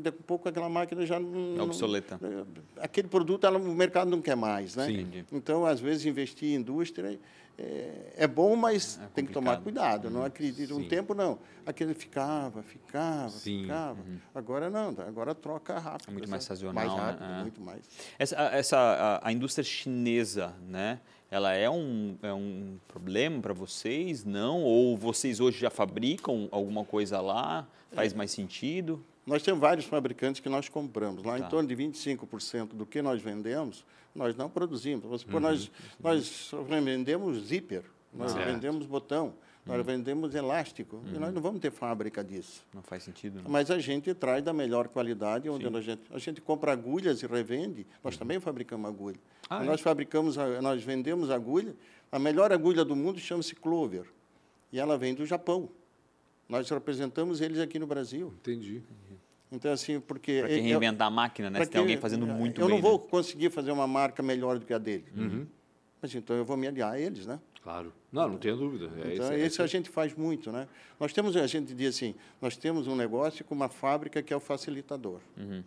[0.00, 1.56] daqui a pouco aquela máquina já não.
[1.56, 2.18] É obsoleta.
[2.20, 2.44] Não,
[2.82, 4.86] aquele produto ela, o mercado não quer mais, né?
[4.86, 5.24] Sim.
[5.30, 7.20] Então, às vezes, investir em indústria
[7.58, 10.04] é, é bom, mas é tem que tomar cuidado.
[10.04, 10.14] Uhum.
[10.14, 10.76] Não acredito.
[10.76, 11.40] Um tempo não.
[11.66, 13.62] Aquele ficava, ficava, Sim.
[13.62, 14.00] ficava.
[14.00, 14.18] Uhum.
[14.32, 16.08] Agora não, agora troca rápido.
[16.08, 16.74] É muito mais sazonal.
[16.74, 17.42] Mais rápido, né?
[17.42, 17.82] muito mais.
[18.16, 21.00] Essa, essa a, a, indústria chinesa, né?
[21.30, 24.24] Ela é um, é um problema para vocês?
[24.24, 24.62] Não?
[24.62, 27.68] Ou vocês hoje já fabricam alguma coisa lá?
[27.92, 28.16] Faz é.
[28.16, 29.04] mais sentido?
[29.26, 31.22] Nós temos vários fabricantes que nós compramos.
[31.22, 31.46] Lá tá.
[31.46, 35.04] em torno de 25% do que nós vendemos, nós não produzimos.
[35.24, 35.40] Uhum.
[35.40, 38.46] Nós, nós vendemos zíper, nós certo.
[38.46, 39.34] vendemos botão,
[39.66, 39.84] nós uhum.
[39.84, 40.96] vendemos elástico.
[40.96, 41.14] Uhum.
[41.14, 41.34] E nós uhum.
[41.34, 42.64] não vamos ter fábrica disso.
[42.72, 43.42] Não faz sentido.
[43.42, 43.50] Não.
[43.50, 47.26] Mas a gente traz da melhor qualidade, onde a gente, a gente compra agulhas e
[47.26, 47.86] revende.
[48.02, 48.20] Nós uhum.
[48.20, 49.18] também fabricamos agulha.
[49.48, 49.82] Ah, nós é?
[49.82, 51.74] fabricamos, nós vendemos agulha.
[52.10, 54.06] A melhor agulha do mundo chama-se Clover.
[54.72, 55.68] E ela vem do Japão.
[56.48, 58.32] Nós representamos eles aqui no Brasil.
[58.40, 58.82] Entendi.
[59.50, 60.40] Então, assim, porque...
[60.40, 61.64] Para quem reinventar a máquina, né?
[61.64, 62.76] Se tem alguém fazendo muito eu bem.
[62.76, 63.06] Eu não vou né?
[63.10, 65.06] conseguir fazer uma marca melhor do que a dele.
[65.16, 65.46] Uhum.
[66.00, 67.40] Mas então eu vou me aliar a eles, né?
[67.62, 67.92] Claro.
[68.12, 68.90] Não, não tenho dúvida.
[68.96, 70.68] É então, esse, esse a gente faz muito, né?
[70.98, 74.36] Nós temos, a gente diz assim, nós temos um negócio com uma fábrica que é
[74.36, 75.20] o facilitador.
[75.36, 75.62] Uhum.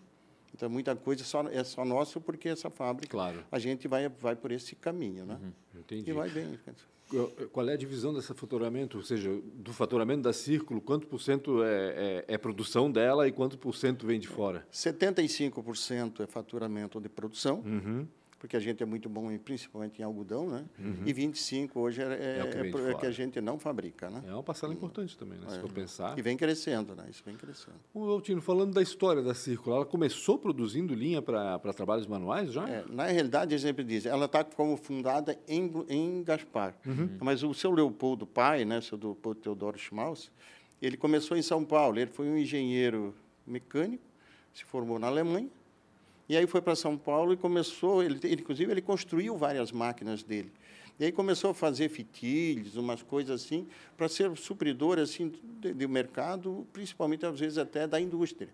[0.54, 3.44] Então, muita coisa só, é só nosso porque essa fábrica, claro.
[3.52, 5.40] a gente vai, vai por esse caminho, né?
[5.42, 5.80] Uhum.
[5.80, 6.10] Entendi.
[6.10, 6.60] E vai bem.
[7.52, 8.98] Qual é a divisão desse faturamento?
[8.98, 13.32] Ou seja, do faturamento da Círculo, quanto por cento é, é, é produção dela e
[13.34, 14.66] quanto por cento vem de fora?
[14.72, 17.60] 75% é faturamento de produção.
[17.66, 18.08] Uhum
[18.42, 20.66] porque a gente é muito bom, em, principalmente em algodão, né?
[20.80, 21.04] Uhum.
[21.06, 24.24] E 25 hoje é, é, é, que, é, é que, a gente não fabrica, né?
[24.28, 25.46] É uma parcela importante também, né?
[25.48, 26.18] Se for pensar.
[26.18, 27.06] E vem crescendo, né?
[27.08, 27.78] Isso vem crescendo.
[27.94, 32.66] O Altino, falando da história da Círculo, ela começou produzindo linha para trabalhos manuais já?
[32.90, 36.76] na realidade, a gente diz, ela está como fundada em, em Gaspar.
[36.84, 37.18] Uhum.
[37.22, 38.80] Mas o seu Leopoldo pai, né?
[38.80, 40.32] O seu Leopoldo Teodoro Schmaus,
[40.82, 42.00] ele começou em São Paulo.
[42.00, 43.14] Ele foi um engenheiro
[43.46, 44.04] mecânico,
[44.52, 45.48] se formou na Alemanha
[46.28, 50.24] e aí foi para São Paulo e começou, ele, ele, inclusive ele construiu várias máquinas
[50.24, 50.52] dele.
[51.00, 55.88] E aí começou a fazer fitilhos, umas coisas assim, para ser supridor assim de, de,
[55.88, 58.50] mercado, principalmente às vezes até da indústria.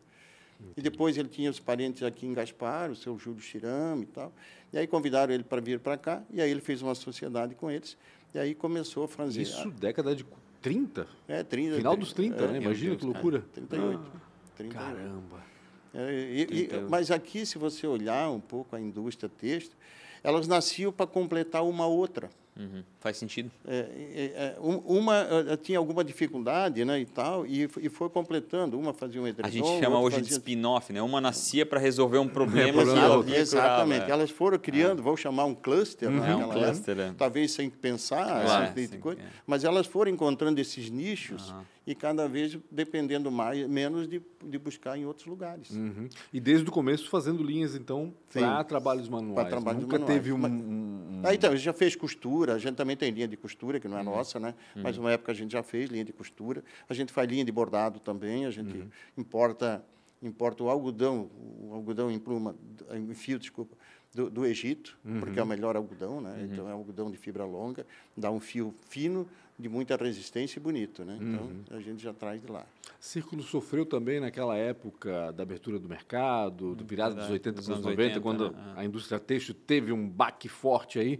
[0.59, 0.73] Entendi.
[0.77, 4.33] E depois ele tinha os parentes aqui em Gaspar, o seu Júlio Chirame e tal.
[4.71, 7.69] E aí convidaram ele para vir para cá, e aí ele fez uma sociedade com
[7.69, 7.97] eles,
[8.33, 9.41] e aí começou a fazer.
[9.41, 10.25] Isso década de
[10.61, 11.07] 30?
[11.27, 11.75] É, 30.
[11.75, 12.57] Final dos 30, é, né?
[12.59, 13.45] Imagina que loucura.
[13.53, 13.99] 38.
[13.99, 14.19] Ah,
[14.55, 14.73] 38.
[14.73, 15.56] caramba.
[15.93, 16.87] É, e- e- 30.
[16.89, 19.75] mas aqui, se você olhar um pouco a indústria têxtil,
[20.23, 22.29] elas nasciam para completar uma outra.
[22.59, 22.83] Uhum.
[22.99, 23.51] Faz sentido.
[23.67, 25.25] É, é, é, um- uma
[25.61, 28.77] tinha alguma dificuldade né, e tal, e, e foi completando.
[28.79, 31.01] Uma fazia um edredom, A gente chama outra hoje de fazia- spin-off, né?
[31.01, 33.31] Uma nascia para resolver um problema que problema ela outro.
[33.31, 33.99] via Exatamente.
[34.01, 34.13] curava, é.
[34.13, 37.13] Elas foram criando, vou chamar um cluster, né, É, um naquela cluster, é.
[37.17, 39.25] talvez sem pensar, Claro, esse tipo de sim, coisa, é.
[39.45, 41.53] mas elas foram encontrando esses nichos
[41.85, 45.69] e cada vez dependendo mais, menos de, de buscar em outros lugares.
[45.71, 46.09] Uhum.
[46.33, 49.47] E desde o começo fazendo linhas, então, para trabalhos manuais.
[49.47, 50.13] trabalhos Nunca manuais.
[50.19, 53.27] teve um, Mas- um- um- Aí então, já fez costura, a gente também tem linha
[53.27, 54.05] de costura, que não é Uhum.
[54.05, 54.53] nossa, né?
[54.75, 56.63] Mas uma época a gente já fez linha de costura.
[56.89, 58.89] A gente faz linha de bordado também, a gente Uhum.
[59.17, 59.83] importa,
[60.21, 61.29] importa o algodão,
[61.61, 62.55] o algodão em pluma,
[62.93, 63.75] em fio, desculpa,
[64.13, 65.49] do, do Egito, porque é o Uhum.
[65.49, 66.47] melhor algodão, né?
[66.51, 69.27] Então é algodão de fibra longa, dá um fio fino,
[69.59, 71.17] de muita resistência e bonito, né?
[71.19, 71.63] Então Uhum.
[71.71, 72.63] a gente já traz de lá.
[72.99, 77.65] Círculo sofreu também naquela época da abertura do mercado, do virada dos verdade, 80 dos
[77.65, 78.73] para os anos 90, 80, quando né?
[78.75, 81.19] a indústria têxtil teve um baque forte aí.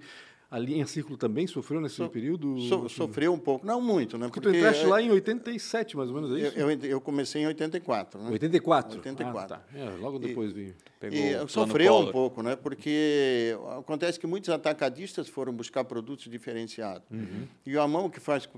[0.49, 2.57] A linha Círculo também sofreu nesse So- período?
[2.61, 4.27] So- sofreu um pouco, não muito, né?
[4.27, 6.57] Porque tu entraste lá em 87, mais ou menos, é isso?
[6.57, 8.29] eu, eu comecei em 84, né?
[8.31, 8.97] 84?
[8.97, 9.55] 84.
[9.55, 9.77] Ah, tá.
[9.77, 10.73] É, logo depois vim.
[11.01, 12.55] Pegou E o sofreu um pouco, né?
[12.55, 17.03] porque acontece que muitos atacadistas foram buscar produtos diferenciados.
[17.11, 17.45] Uhum.
[17.65, 18.49] E a mão que faz o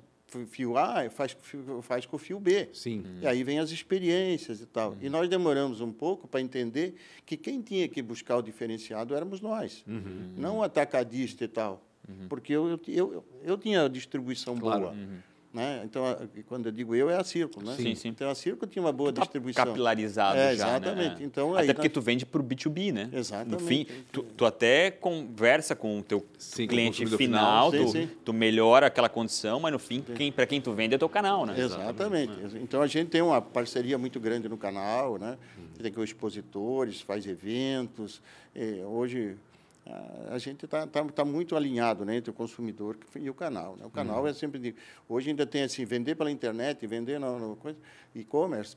[0.46, 2.70] fio A faz, com o fio- faz com o fio B.
[2.74, 3.04] Sim.
[3.22, 4.92] E aí vem as experiências e tal.
[4.92, 4.98] Uhum.
[5.02, 9.42] E nós demoramos um pouco para entender que quem tinha que buscar o diferenciado éramos
[9.42, 10.34] nós, Uhum.
[10.38, 11.86] não o atacadista e tal.
[12.28, 14.82] Porque eu, eu, eu, eu tinha distribuição Claro.
[14.82, 14.96] boa.
[15.52, 15.82] Né?
[15.84, 16.16] Então, a-
[16.48, 17.66] quando eu digo eu, é a Círculo.
[17.66, 17.76] Né?
[17.76, 18.10] Sim, sim.
[18.10, 19.66] Então, a Círculo tinha uma boa Tá distribuição.
[19.66, 21.20] capilarizado É, já, exatamente.
[21.22, 21.26] né?
[21.26, 23.10] Então, aí até porque nós- tu vende para o B2B, né?
[23.12, 23.52] Exatamente.
[23.54, 27.88] No fim, tu, tu até conversa com o teu Sim, o cliente consumidor final, final.
[27.88, 28.10] tu, Sim, sim.
[28.24, 31.48] tu melhora aquela condição, mas no fim, quem, para quem tu vende é teu canal,
[31.48, 31.60] né?
[31.60, 32.32] Exatamente.
[32.62, 35.36] Então a gente tem uma parceria muito grande no canal, né?
[35.82, 38.22] Tem com expositores, faz eventos.
[38.56, 39.36] Eh, hoje
[40.32, 43.76] a- gente está tá, tá muito alinhado né, entre o consumidor e o canal.
[43.76, 43.86] Né?
[43.86, 44.76] O canal é sempre de,
[45.08, 47.78] hoje ainda tem assim vender pela internet, vender no, no coisa
[48.14, 48.76] e-commerce.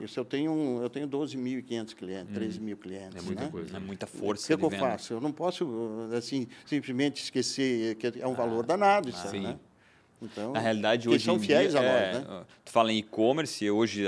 [0.00, 3.16] Isso eu tenho eu tenho 12.500 clientes, 13 mil clientes.
[3.16, 3.50] É muita né?
[3.50, 3.76] coisa.
[3.76, 4.82] É muita O força de que eu venda.
[4.82, 5.12] faço?
[5.12, 5.68] Eu não posso
[6.16, 9.40] assim simplesmente esquecer que é um valor danado isso, aí, sim.
[9.40, 9.58] né?
[10.22, 12.44] Então, Na realidade, hoje são fiéis dia, a é, nós, né?
[12.64, 14.04] Tu fala em e-commerce, hoje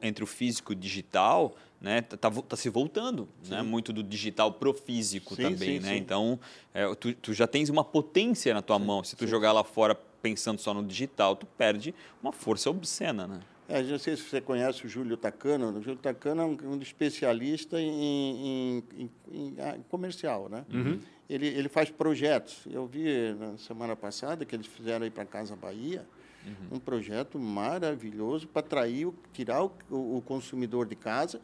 [0.00, 4.02] entre o físico e o digital, né, tá, tá tá se voltando, né, muito do
[4.02, 5.88] digital pro físico Sim, também, sim, né?
[5.94, 5.96] sim.
[5.96, 6.38] Então,
[6.74, 9.02] é, tu, tu já tens uma potência na tua mão.
[9.02, 13.40] Se tu jogar lá fora pensando só no digital, tu perde uma força obscena, né?
[13.66, 15.70] É, não sei se você conhece o Júlio Tacano.
[15.70, 20.64] O Júlio Tacano é um, um especialista em, em- em- em- ah, em comercial, né?
[21.28, 22.66] Ele, ele faz projetos.
[22.68, 26.04] Eu vi na semana passada que eles fizeram aí para Casa Bahia
[26.70, 31.40] um projeto maravilhoso para atrair, tirar o, o- consumidor de casa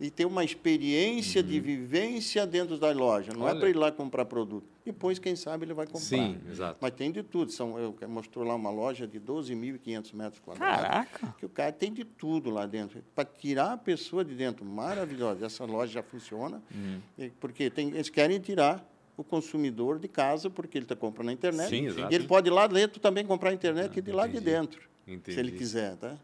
[0.00, 3.32] e ter uma experiência de vivência dentro da loja.
[3.32, 3.60] Não é Olha.
[3.60, 4.66] para ir lá comprar produto.
[4.84, 6.00] Depois, quem sabe, ele vai comprar.
[6.00, 6.78] Sim, exato.
[6.80, 7.52] Mas tem de tudo.
[7.52, 10.82] São, eu mostrou lá uma loja de 12.500 metros quadrados.
[10.82, 11.34] Caraca!
[11.38, 13.02] Que o cara tem de tudo lá dentro.
[13.14, 14.64] Para tirar a pessoa de dentro.
[14.64, 15.44] Maravilhosa.
[15.46, 16.62] Essa loja já funciona.
[16.74, 17.30] Uhum.
[17.38, 18.84] Porque tem, eles querem tirar
[19.20, 21.68] o consumidor de casa, porque ele está comprando na internet.
[21.68, 22.12] Sim, exato.
[22.12, 24.80] E ele pode ir lá dentro também comprar a internet e de lá de dentro.
[25.06, 25.34] Entendi.
[25.34, 26.16] Se ele quiser, tá?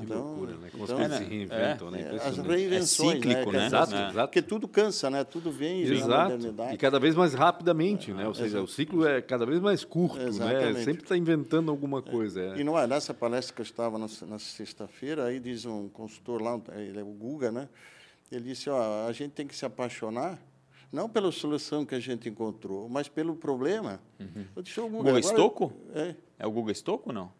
[0.00, 0.68] Que loucura, né?
[0.72, 2.00] Como então, as coisas é, se reinventam, né?
[2.00, 2.48] é, as Impressionante.
[2.56, 3.12] reinvenções.
[3.22, 3.62] cíclico, que né?
[3.62, 4.08] é- Exato, É.
[4.10, 4.28] exato.
[4.28, 5.22] Porque tudo cansa, né?
[5.22, 6.38] Tudo vem e Exato.
[6.72, 8.26] E cada vez mais rapidamente, né?
[8.26, 10.24] Ou seja, o ciclo é cada vez mais curto, né?
[10.26, 10.82] Exatamente.
[10.84, 12.40] Sempre está inventando alguma coisa.
[12.40, 12.58] é.
[12.58, 16.42] E não é nessa palestra que eu estava na, na sexta-feira, aí diz um consultor
[16.42, 17.68] lá, ele é o Guga, né?
[18.32, 20.36] Ele disse, ó, a gente tem que se apaixonar
[20.92, 24.00] não pela solução que a gente encontrou, mas pelo problema.
[24.54, 25.72] Eu disse, ô, Guga, Guga Stocco?
[25.94, 27.32] É, É o Guga Stocco ou não?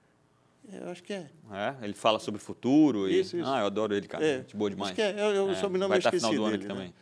[0.72, 1.30] eu acho que é.
[1.52, 3.20] É, ele fala sobre o futuro e...
[3.20, 3.48] Isso, isso.
[3.48, 4.24] Ah, eu adoro ele, cara.
[4.24, 4.90] É, Gente boa demais.
[4.90, 6.64] Acho que é, eu, eu, É, o sobrenome vai eu estar final do ano aqui
[6.64, 6.74] né?
[6.74, 6.94] também.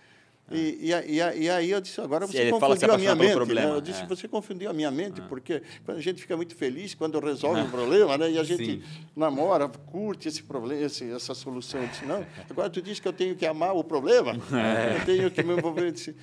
[0.50, 3.28] E, e, e, e aí eu disse, agora você confundiu a minha mente.
[3.28, 3.34] né?
[3.34, 4.06] problema, Eu disse, é.
[4.06, 7.70] você confundiu a minha mente, porque quando a gente fica muito feliz quando resolve um
[7.70, 8.30] problema, né?
[8.30, 8.82] E a gente Sim.
[9.16, 11.80] namora, curte esse problema, esse, essa solução.
[11.80, 14.96] Eu disse, não, agora tu diz que eu tenho que amar o problema, É.
[15.00, 16.14] eu tenho que me envolver, disse,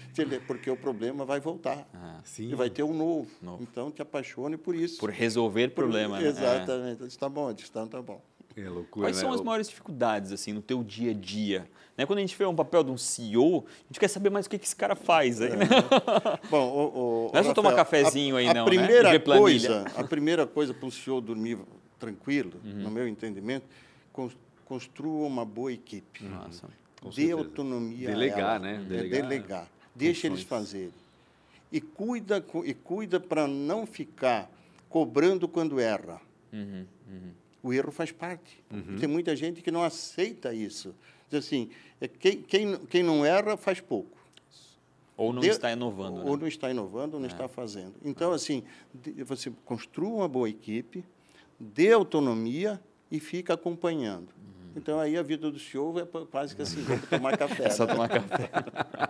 [0.46, 1.88] porque o problema vai voltar.
[2.24, 2.52] Sim.
[2.52, 3.28] E vai ter um novo.
[3.42, 3.64] Novo.
[3.64, 5.00] Então, te apaixone por isso.
[5.00, 6.26] Por resolver Por- problema, né?
[6.26, 6.30] É.
[6.30, 7.02] Exatamente.
[7.02, 8.22] Eu disse, tá bom, eu disse, tá, tá bom.
[8.56, 9.22] É loucura, Quais né?
[9.22, 11.68] são as maiores dificuldades assim no teu dia a dia?
[11.98, 12.06] Né?
[12.06, 14.50] Quando a gente vê um papel de um CEO, a gente quer saber mais o
[14.50, 15.66] que, que esse cara faz aí, né?
[16.50, 18.70] Bom, o, o, Não é só Rafael, tomar cafezinho a, aí, a não, né?
[18.70, 19.42] primeira planilha.
[19.42, 21.58] coisa, A primeira coisa para um senhor dormir
[22.00, 22.72] tranquilo, Uhum.
[22.84, 23.66] no meu entendimento,
[24.12, 26.24] cons- construa uma boa equipe.
[26.24, 26.68] Nossa.
[27.16, 28.76] Dê autonomia a Delegar, né?
[28.76, 29.68] É Delegar delegar.
[29.94, 30.94] Deixa eles fazerem.
[31.72, 34.50] E cuida, e cuida para não ficar
[34.90, 36.20] cobrando quando erra.
[36.54, 37.32] Uhum, uhum.
[37.64, 38.64] O erro faz parte.
[39.00, 40.94] Tem muita gente que não aceita isso.
[41.32, 41.70] Diz assim,
[42.02, 44.18] é, quem, quem, quem não erra faz pouco.
[45.16, 46.26] Ou não Deu- está inovando.
[46.26, 46.42] Ou né?
[46.42, 47.94] não está inovando, ou não está fazendo.
[48.04, 48.64] Então, assim,
[48.94, 51.06] de- você construa uma boa equipe,
[51.60, 54.28] dê autonomia e fica acompanhando.
[54.74, 57.66] Então, aí a vida do senhor é quase que assim, vamos tomar café.
[57.68, 57.92] É só né?
[57.94, 58.50] tomar café.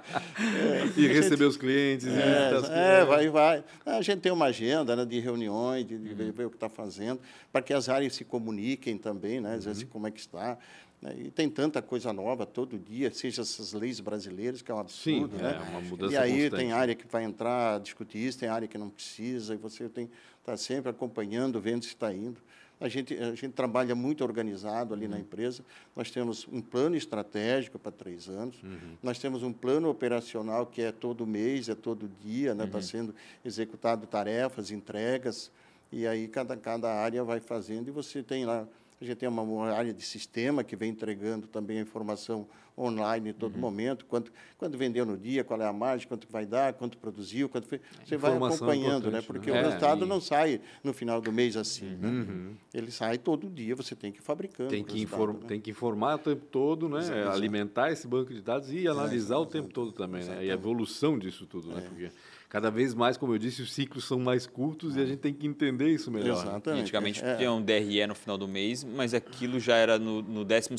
[0.98, 2.70] E receber os clientes, e É, clientes.
[2.72, 3.64] é, vai, vai.
[3.86, 6.68] A gente tem uma agenda né, de reuniões, de, de ver, ver o que está
[6.68, 7.20] fazendo,
[7.52, 10.58] para que as áreas se comuniquem também, né, às vezes como é que está.
[11.02, 14.88] Né, E tem tanta coisa nova todo dia, seja essas leis brasileiras, que é um
[14.88, 15.40] Sim, absurdo.
[15.46, 15.68] é né?
[15.70, 16.56] uma mudança E aí constante.
[16.60, 20.10] tem área que vai entrar, discutir isso, tem área que não precisa, e você tem
[20.40, 22.38] estar sempre acompanhando, vendo se está indo.
[22.80, 25.64] A gente, a gente trabalha muito organizado ali na empresa.
[25.96, 28.60] Nós temos um plano estratégico para três anos.
[29.04, 32.72] Nós temos um plano operacional que é todo mês, é todo dia, está né?
[32.72, 33.14] Tá sendo
[33.46, 35.52] executado tarefas, entregas.
[35.92, 38.68] E aí cada, cada área vai fazendo e você tem lá
[39.02, 43.34] a gente tem uma, área de sistema que vem entregando também a informação online em
[43.34, 46.98] todo momento, quanto, quanto vendeu no dia, qual é a margem, quanto vai dar, quanto
[46.98, 47.82] produziu, quanto fez.
[48.06, 49.20] Você vai é acompanhando, né?
[49.20, 49.58] importante, Porque né?
[49.58, 51.96] o É, resultado e- não sai no final do mês assim.
[51.96, 52.54] Né?
[52.74, 54.70] Ele sai todo dia, você tem que ir fabricando.
[54.70, 55.46] Tem que, inform, né?
[55.48, 57.00] tem que informar o tempo todo, né?
[57.00, 60.46] Exato, alimentar esse banco de dados e analisar o tempo todo também, né?
[60.46, 61.76] E a evolução disso tudo, É.
[61.76, 61.82] né?
[61.82, 62.12] Porque
[62.52, 65.34] cada vez mais, como eu disse, os ciclos são mais curtos e a gente tem
[65.34, 66.34] que entender isso melhor.
[66.44, 66.82] Exatamente.
[66.82, 67.36] Antigamente É.
[67.38, 70.70] tinha um DRE no final do mês, mas aquilo já era no, no 12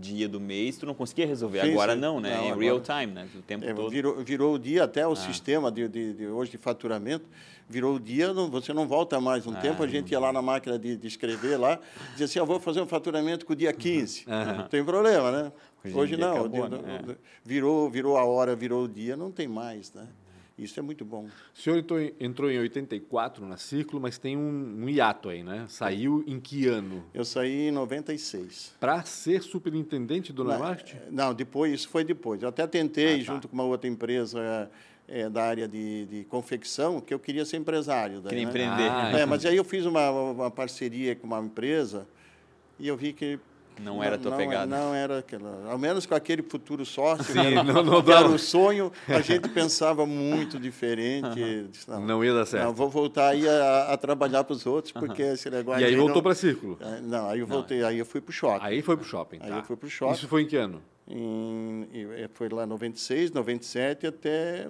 [0.00, 1.60] dia do mês, tu não conseguia resolver.
[1.60, 2.00] Sim, agora sim.
[2.00, 2.34] não, né?
[2.34, 3.28] Não, em agora- real time, né?
[3.38, 3.90] O tempo É, todo.
[3.90, 5.08] virou, virou o dia, até Ah.
[5.10, 7.26] o sistema de, de, de hoje de faturamento,
[7.68, 9.46] virou o dia, não- você não volta mais.
[9.46, 11.78] Um Ah, tempo a gente ia lá na máquina de, de escrever lá,
[12.12, 14.24] dizia assim, eu vou fazer um faturamento com o dia 15.
[14.26, 15.52] Não tem problema, né?
[15.84, 17.02] Hoje Hoje, não, acabou, dia- né?
[17.06, 20.06] não- virou, virou a hora, virou o dia, não tem mais, né?
[20.62, 21.26] Isso é muito bom.
[21.54, 25.42] O senhor entrou em, entrou em 84 na Círculo, mas tem um, um hiato aí,
[25.42, 25.64] né?
[25.68, 27.04] Saiu em que ano?
[27.14, 28.74] Eu saí em 96.
[28.78, 30.96] Para ser superintendente do Nemarket?
[31.10, 32.42] Não, depois, isso foi depois.
[32.42, 33.22] Eu até tentei, Ah, tá.
[33.24, 34.70] junto com uma outra empresa
[35.08, 38.20] eh, da área de, de confecção, que eu queria ser empresário.
[38.20, 38.50] daí, Queria né?
[38.50, 38.90] empreender.
[38.90, 42.06] Ah, É, mas aí eu fiz uma, uma parceria com uma empresa
[42.78, 43.38] e eu vi que
[43.82, 44.66] Não era a tua não, pegada.
[44.66, 48.28] Não era aquela, ao menos com aquele futuro sócio, Sim, que era, não- não era
[48.28, 51.68] o sonho, a gente pensava muito diferente.
[51.70, 52.64] Disse, não, Não ia dar certo.
[52.64, 55.96] não, vou voltar aí a, a trabalhar para os outros, porque esse negócio e aí
[55.96, 56.78] voltou não- para Círculo.
[56.80, 58.64] É, Não, aí eu voltei, aí eu fui para o shopping.
[58.64, 59.56] Aí foi pro shopping, Aí tá?
[59.58, 60.12] eu fui pro shopping.
[60.14, 60.82] Isso foi em que ano?
[61.12, 61.88] Em,
[62.34, 64.68] foi lá em 96, 97, até.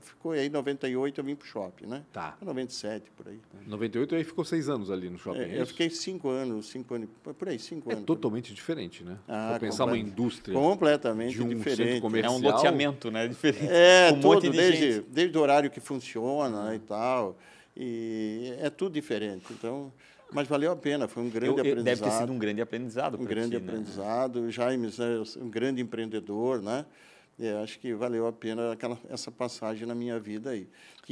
[0.00, 2.04] Ficou aí em 98, eu vim para o shopping, né?
[2.12, 2.36] Tá.
[2.42, 3.38] 97, por aí.
[3.66, 5.38] 98 aí ficou seis anos ali no shopping.
[5.38, 8.04] É, é eu fiquei cinco anos, cinco anos, por aí, cinco É anos.
[8.04, 9.18] totalmente diferente, né?
[9.28, 10.52] Ah, Vou pensar uma indústria.
[10.52, 12.00] Completamente de um diferente.
[12.00, 12.34] comercial.
[12.34, 13.28] É um loteamento, né?
[13.28, 13.68] Diferente.
[13.70, 15.06] É, um tudo, monte de desde, gente.
[15.10, 17.38] desde o horário que funciona né, e tal.
[17.76, 19.46] E é tudo diferente.
[19.52, 19.92] Então,
[20.32, 21.84] mas valeu a pena, foi um grande Eu- eu- aprendizado.
[21.84, 23.68] deve ter sido um grande aprendizado um grande ti, né?
[23.72, 24.36] aprendizado.
[24.40, 26.84] O Jaime é um grande empreendedor, né?
[27.38, 30.68] E acho que valeu a pena aquela, essa passagem na minha vida aí.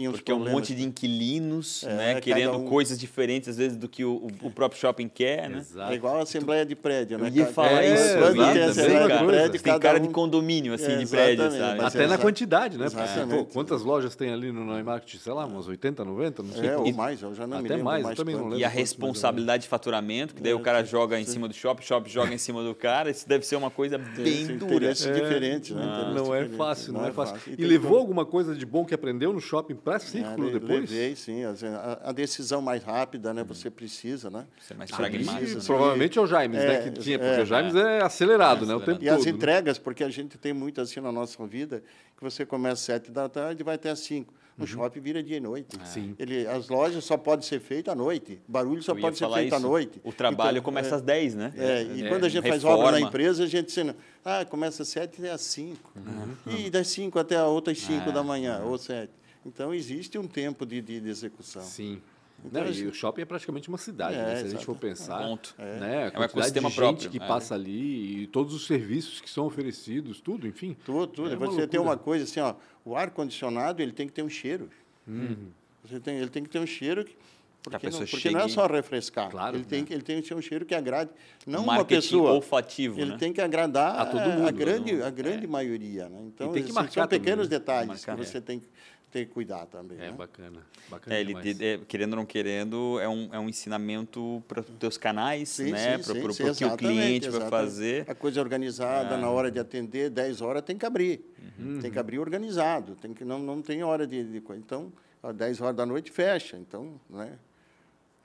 [0.08, 2.20] Porque é um problemas- monte de inquilinos, É, né?
[2.20, 5.58] Querendo um- coisas diferentes, às vezes, do que o, o próprio shopping quer, né?
[5.58, 5.92] Exato.
[5.92, 7.30] É igual a assembleia de prédio, Eu né?
[7.32, 8.18] ia Cada- falar É, isso.
[8.18, 10.02] Quando tem assembleia de prédio, Tem cara um...
[10.02, 11.80] de condomínio, assim, É, de prédio, sabe?
[11.84, 12.86] Até na quantidade, né?
[12.88, 15.18] Porque, pô, quantas lojas tem ali no Neumarkt?
[15.18, 16.42] Sei lá, umas 80, 90?
[16.42, 16.68] Não sei.
[16.68, 18.44] É, ou E- mais, eu já não me Até lembro mais, eu mais também não
[18.44, 18.58] lembro.
[18.58, 21.82] E a eu responsabilidade de faturamento, que daí o cara joga em cima do shopping,
[21.82, 24.74] o shopping joga em cima do cara, isso deve ser uma coisa bem dura.
[24.76, 25.82] interesses diferentes, né?
[26.14, 27.36] Não é diferentes, fácil, não, é fácil.
[27.58, 30.80] E, levou alguma coisa de bom que aprendeu no shopping para Ah, Círculo le- depois?
[30.90, 31.44] Levei, sim.
[31.44, 33.42] as- A, a decisão mais rápida, né?
[33.44, 34.46] Você precisa, né?
[34.60, 35.58] Ser mais Ah, pragmático.
[35.58, 35.62] né?
[35.66, 36.78] Provavelmente é o Jaime, É, né?
[36.90, 38.74] Que tinha, porque é, o Jaime é acelerado, né?
[38.74, 39.24] O tempo E as todo.
[39.26, 39.30] né?
[39.32, 41.82] entregas, porque a gente tem muito assim na nossa vida,
[42.16, 44.32] que você começa às sete da tarde e vai até às cinco.
[44.58, 45.74] No shopping vira dia e noite.
[45.78, 45.86] Uhum.
[45.86, 46.14] Sim.
[46.18, 48.38] Ele, as lojas só podem ser feitas à noite.
[48.46, 49.66] Barulho só pode ser feito à isso.
[49.66, 49.98] noite.
[50.04, 51.50] O trabalho Então, começa é, às 10, né?
[51.56, 52.84] É, e É, quando a gente faz reforma.
[52.84, 55.90] obra na empresa, a gente ensina, ah, começa às sete e é às cinco.
[55.96, 56.58] Uhum.
[56.58, 59.10] E das cinco até as outras cinco Ah, da manhã, ou sete.
[59.44, 61.62] Então, existe um tempo de, de, de execução.
[61.62, 62.00] Sim.
[62.44, 64.26] Então, Não, e assim- o shopping é praticamente uma cidade, É, né?
[64.28, 64.64] Se a gente exato.
[64.64, 65.54] for pensar, Ponto.
[65.58, 66.10] né?
[66.14, 67.26] A É um ecossistema de gente próprio, que é.
[67.26, 70.74] passa ali e todos os serviços que são oferecidos, tudo, enfim.
[70.84, 71.30] Tudo, tudo.
[71.32, 71.82] É uma você tem loucura.
[71.82, 74.70] uma coisa assim, ó, o ar-condicionado ele tem que ter um cheiro.
[75.06, 75.48] Uhum.
[75.84, 77.14] Você tem, ele tem que ter um cheiro que,
[77.62, 79.30] porque, não, porque não é chegue- só refrescar.
[79.30, 79.86] Claro, ele, tem, né?
[79.86, 81.10] que- ele tem que ser um cheiro que agrade
[81.46, 82.32] não uma Marketing pessoa.
[82.32, 83.18] olfativo, Ele né?
[83.18, 85.04] tem que agradar A todo mundo, a grande, né?
[85.04, 86.08] a grande maioria.
[86.08, 86.22] Né?
[86.24, 87.58] Então, tem que assim, marcar são pequenos né?
[87.58, 88.16] detalhes Marcar.
[88.16, 88.68] que você tem, que-
[89.10, 89.98] tem que cuidar também.
[89.98, 90.12] É né?
[90.12, 90.60] bacana.
[90.88, 94.66] Bacana É, ele, é, querendo ou não querendo, é um, é um ensinamento para os
[94.78, 95.98] teus canais, Sim, né?
[95.98, 98.04] Para o que o exatamente, cliente vai fazer.
[98.08, 101.24] A coisa organizada, na hora de atender, 10 horas tem que abrir.
[101.58, 101.80] Uhum.
[101.80, 102.94] Tem que abrir organizado.
[102.96, 104.42] Tem que, não, não tem hora de, de.
[104.56, 104.92] Então,
[105.22, 106.56] às 10 horas da noite fecha.
[106.56, 107.38] Então, né?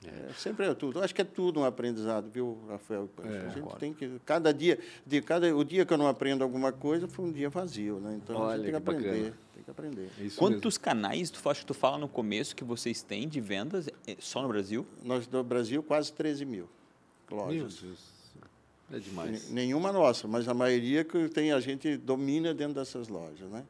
[0.04, 0.98] É, sempre é tudo.
[0.98, 3.08] Eu acho que é tudo um aprendizado, viu, Rafael?
[3.24, 6.44] É, a gente tem que cada dia, de cada o dia que eu não aprendo
[6.44, 8.18] alguma coisa foi um dia vazio, né?
[8.22, 9.34] Então a Olha, gente tem que que bacana.
[9.56, 10.10] Tem que aprender.
[10.20, 13.40] É isso Quantos canais tu, acho que tu fala no começo que vocês têm de
[13.40, 14.86] vendas eh, só no Brasil?
[15.02, 16.68] Nós do Brasil quase 13 mil
[17.30, 17.42] mesmo.
[17.64, 17.82] Lojas.
[18.92, 19.48] É demais.
[19.48, 23.64] N- Nenhuma nossa, mas a maioria que tem a gente domina dentro dessas lojas, né?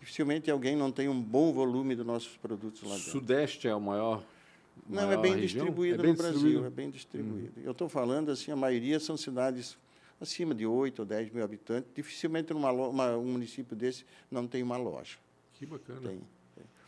[0.00, 3.10] Dificilmente alguém não tem um bom volume dos nossos produtos lá dentro.
[3.12, 4.24] Sudeste é o maior.
[4.88, 5.66] Não, é maior bem região?
[5.66, 6.66] distribuído É bem no Brasil, distribuído?
[6.66, 7.52] é bem distribuído.
[7.62, 9.76] Eu estou falando assim, a maioria são cidades
[10.20, 11.90] acima de 8 ou 10 mil habitantes.
[11.94, 15.16] Dificilmente numa uma- um município desse não tem uma loja.
[15.54, 16.00] Que bacana.
[16.08, 16.20] Tem.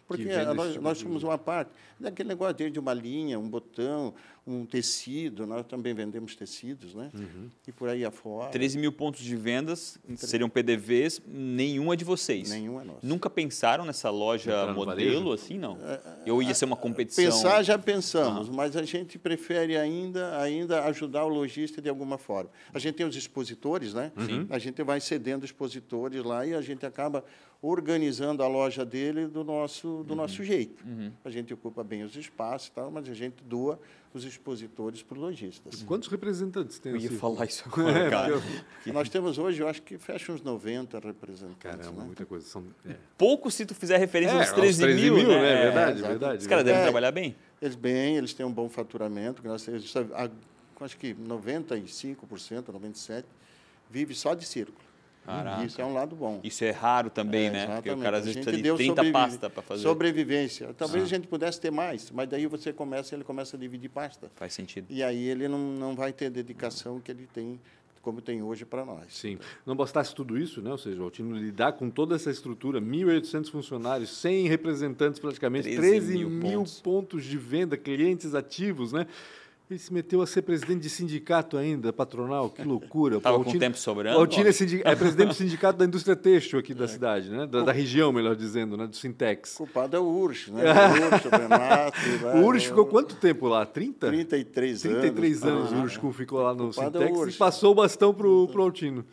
[0.07, 0.24] Porque
[0.55, 4.12] nós, tipo nós de- somos uma parte daquele negócio desde uma linha, um botão,
[4.47, 5.47] um tecido.
[5.47, 7.11] Nós também vendemos tecidos, né?
[7.14, 7.49] Uhum.
[7.66, 8.51] E por aí afora.
[8.51, 12.51] 13 mil pontos de vendas seriam PDVs, nenhum é de vocês.
[12.51, 13.07] Nenhum é nosso.
[13.07, 15.78] Nunca pensaram nessa loja Entrar no modelo assim, não?
[16.28, 17.24] Ou ia ser uma competição?
[17.24, 22.51] Pensar já pensamos, mas a gente prefere ainda, ainda ajudar o lojista de alguma forma.
[22.74, 24.12] A gente tem os expositores, né?
[24.51, 27.24] A gente vai cedendo expositores lá e a gente acaba
[27.61, 30.84] organizando a loja dele do nosso, do nosso jeito.
[31.24, 33.78] A gente ocupa bem os espaços e tal, mas a gente doa
[34.18, 35.82] os expositores para os lojistas.
[35.84, 37.16] Quantos representantes tem Eu ia assim?
[37.18, 38.32] falar isso agora, É, cara.
[38.74, 41.56] porque Nós temos hoje, eu acho que fecha uns 90 representantes.
[41.60, 42.06] Caramba, né?
[42.06, 42.46] muita coisa.
[42.46, 42.94] São, é.
[43.16, 45.40] Pouco se tu fizer referência É, aos aos 13, 13 mil, mil, né?
[45.40, 45.62] né?
[45.62, 46.08] Verdade, exato.
[46.10, 46.38] verdade.
[46.40, 46.84] Os caras devem É.
[46.84, 47.34] trabalhar bem.
[47.60, 49.40] Eles bem, eles têm um bom faturamento.
[49.42, 50.30] Graças a-
[50.84, 53.24] acho que 95%, 97%
[53.90, 54.78] vive só de círculo.
[55.24, 55.64] Caraca.
[55.64, 56.40] Isso é um lado bom.
[56.42, 57.60] Isso é raro também, É, né?
[57.66, 58.02] Porque o exatamente.
[58.02, 59.82] cara às vezes precisa de deu 30 sobrevivi- pasta para fazer.
[59.82, 60.74] Sobrevivência.
[60.76, 64.30] Talvez a gente pudesse ter mais, mas daí você começa, ele começa a dividir pasta.
[64.34, 64.86] Faz sentido.
[64.90, 67.60] E aí ele não, não vai ter a dedicação que ele tem,
[68.02, 69.04] como tem hoje para nós.
[69.10, 69.38] Sim.
[69.64, 70.72] Não bastasse tudo isso, né?
[70.72, 75.80] ou seja, o Altino lidar com toda essa estrutura, 1.800 funcionários, 100 representantes praticamente, 13
[75.80, 76.80] 13 mil mil pontos.
[76.80, 79.06] pontos de venda, clientes ativos, né?
[79.72, 83.18] Ele se meteu a ser presidente de sindicato ainda, patronal, que loucura.
[83.22, 86.14] Tava Pô, com Altino- tempo sobrando, O Altino é, é presidente do sindicato da indústria
[86.14, 87.46] têxtil aqui da cidade, né?
[87.46, 88.86] Da, da região, melhor dizendo, né?
[88.86, 89.54] Do Sintex.
[89.54, 90.62] O culpado é o Ursh, né?
[90.72, 92.36] O Ursh, o Renato.
[92.38, 93.64] O Ursh ficou quanto tempo lá?
[93.64, 94.08] 30?
[94.08, 95.00] 33 anos.
[95.00, 97.36] 33 anos Ah, o Ursh ficou lá no é o Sintex e Ursh.
[97.38, 99.06] passou o bastão pro, pro Altino.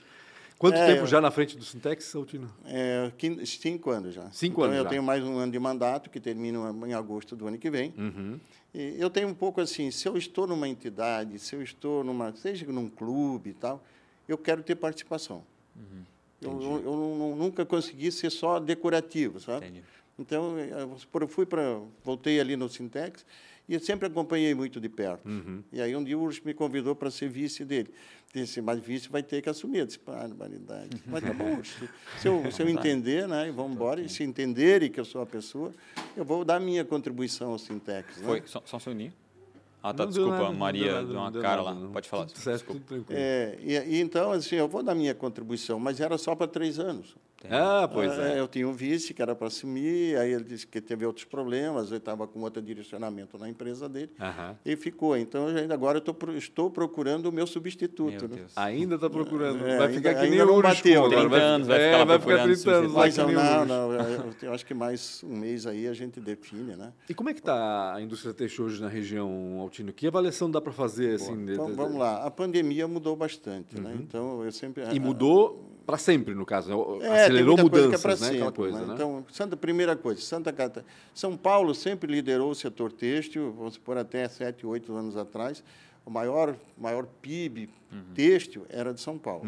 [0.58, 2.52] Quanto É, tempo já na frente do Sintex, Altino?
[2.66, 3.10] É,
[3.46, 4.30] cinco anos já.
[4.30, 4.90] Cinco então, anos eu já.
[4.90, 7.94] tenho mais um ano de mandato, que termina em agosto do ano que vem.
[7.98, 8.42] E
[8.74, 12.66] eu tenho um pouco assim, se eu estou numa entidade, se eu estou numa, seja
[12.68, 13.84] num clube e tal,
[14.28, 15.44] eu quero ter participação.
[16.42, 19.66] Eu, eu, eu nu- nunca consegui ser só decorativo, sabe?
[19.68, 19.84] Entendi.
[20.18, 23.26] Então, eu eu fui para, voltei ali no Sintex
[23.70, 25.30] e eu sempre acompanhei muito de perto.
[25.72, 27.94] E aí um dia o Urso me convidou para ser vice dele.
[28.34, 29.80] Disse, mas vice vai ter que assumir.
[29.80, 31.02] Eu disse, barbaridade.
[31.08, 31.90] Mas tá bom, Urso.
[32.20, 35.22] Se eu, se eu entender, né, e vamos embora, e se entenderem que eu sou
[35.22, 35.74] a pessoa,
[36.16, 38.18] eu vou dar minha contribuição ao Sintex.
[38.18, 38.24] Né?
[38.24, 39.14] Foi, só, só um segundinho.
[39.82, 41.74] Ah, tá, Não desculpa, nada, Maria deu não uma deu cara nada, lá.
[41.74, 41.92] não.
[41.92, 42.26] Pode falar.
[42.26, 43.20] Tudo certo, tudo tranquilo.
[43.20, 46.78] É, e, e então, assim, eu vou dar minha contribuição, mas era só para três
[46.78, 47.16] anos.
[47.50, 48.40] Ah, pois É, é.
[48.40, 51.88] Eu tinha um vice que era para assumir, aí ele disse que teve outros problemas,
[51.88, 54.58] ele estava com outro direcionamento na empresa dele, Aham.
[54.66, 55.16] e ficou.
[55.16, 58.28] Então, eu ainda agora eu estou procurando o meu substituto.
[58.28, 58.46] Meu né?
[58.56, 59.66] Ainda está procurando.
[59.66, 61.22] É, vai ainda- ficar que nem o não bateu, agora.
[61.30, 62.94] 30 anos, vai ficar é, lá vai ficar procurando 30 anos.
[62.94, 63.28] Mas o não,
[63.62, 63.68] Ursh.
[63.68, 66.92] não, eu, eu acho que mais um mês aí a gente define, né?
[67.10, 69.94] E como é que está a indústria têxtil hoje na região, Altino?
[69.94, 71.16] Que avaliação dá para fazer?
[71.16, 72.24] Assim, de- Então, de- vamos lá.
[72.26, 73.96] A pandemia mudou bastante, né?
[74.00, 74.84] Então, eu sempre...
[74.94, 76.70] E mudou para sempre, no caso.
[77.00, 77.08] né?
[77.08, 78.28] É, Acelerou é mudanças, né?
[78.28, 78.94] Aquela sempre, coisa, né?
[78.94, 80.86] Então, Santa, primeira coisa, Santa Catarina.
[81.16, 85.64] São Paulo sempre liderou o setor têxtil, vamos supor, até sete, oito anos atrás.
[86.06, 87.70] O maior, maior PIB
[88.14, 89.44] têxtil era de São Paulo.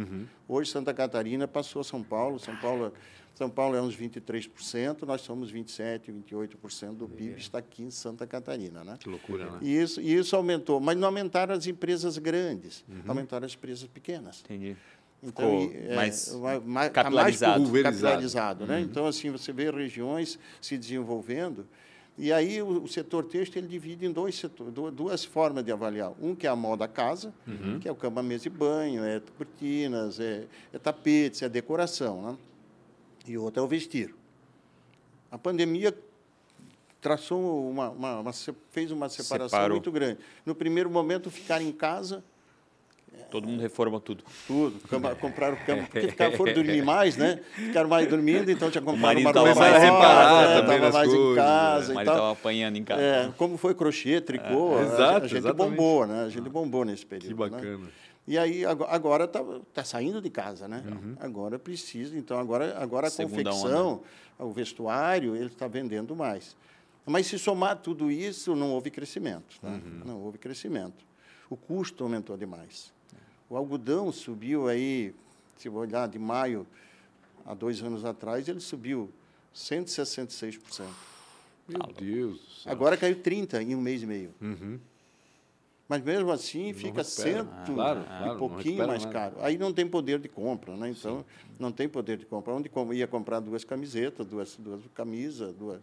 [0.48, 2.40] Hoje, Santa Catarina passou a São Paulo.
[2.40, 2.92] São Paulo,
[3.36, 8.26] São Paulo é uns 23%, nós somos 27%, 28% do PIB está aqui em Santa
[8.26, 8.84] Catarina.
[8.84, 8.98] Né?
[9.00, 9.60] Que loucura, né?
[9.62, 14.42] E isso, e isso aumentou, mas não aumentaram as empresas grandes, aumentaram as empresas pequenas.
[14.44, 14.76] Entendi.
[15.24, 17.70] Então, Ficou é, mais ma- ma- tá capilarizado.
[17.70, 18.82] mais capilarizado, né?
[18.82, 21.68] Então, assim, você vê regiões se desenvolvendo
[22.18, 25.72] e aí o, o setor têxtil ele divide em dois setores, du- duas formas de
[25.72, 26.12] avaliar.
[26.20, 27.32] Um que é a moda casa,
[27.80, 32.38] que é o cama, mesa e banho, é cortinas, é, é tapetes, é decoração, né?
[33.28, 34.14] E outro é o vestir.
[35.30, 35.96] A pandemia
[37.00, 38.34] traçou uma, uma, uma
[38.72, 39.76] fez uma separação Separou.
[39.78, 40.20] muito grande.
[40.46, 42.24] No primeiro momento, ficar em casa
[43.32, 44.24] Todo mundo reforma tudo.
[44.46, 44.80] tudo.
[44.88, 47.40] Cama, compraram cama, porque ficaram, foram dormir mais, né?
[47.56, 50.62] Ficaram mais dormindo, então compraram marido uma tava coisa mais reparado né?
[50.62, 52.16] também tava mais em coisas, casa O e marido tal.
[52.16, 53.02] estava apanhando em casa.
[53.02, 55.70] É, como foi crochê, tricô, a- Exato, a, gente exatamente.
[55.78, 56.24] bombou, né?
[56.26, 57.36] A gente bombou nesse período.
[57.36, 57.50] Que né?
[57.50, 57.88] bacana.
[58.28, 60.84] E aí ago- agora está tá saindo de casa, né?
[61.20, 64.02] Agora precisa, então agora agora a Segunda confecção,
[64.38, 66.56] o vestuário, ele está vendendo mais.
[67.06, 69.60] Mas se somar tudo isso, não houve crescimento.
[69.60, 69.72] Tá?
[70.06, 71.04] Não houve crescimento.
[71.50, 72.94] O custo aumentou demais.
[73.52, 75.14] O algodão subiu aí,
[75.58, 76.66] se eu olhar de maio
[77.46, 79.12] há dois anos atrás, ele subiu
[79.54, 80.86] 166%.
[81.68, 82.72] Meu Deus do céu.
[82.72, 84.34] Agora caiu 30% em um mês e meio.
[84.40, 84.80] Uhum.
[85.86, 87.40] Mas mesmo assim fica recupera.
[87.44, 89.14] cento Ah, claro, claro, e não pouquinho mais nada.
[89.14, 89.36] caro.
[89.42, 90.90] Aí não tem poder de compra, né?
[90.90, 91.26] Então
[91.60, 92.54] não tem poder de compra.
[92.54, 95.82] Onde ia comprar duas camisetas, duas, duas camisas, duas,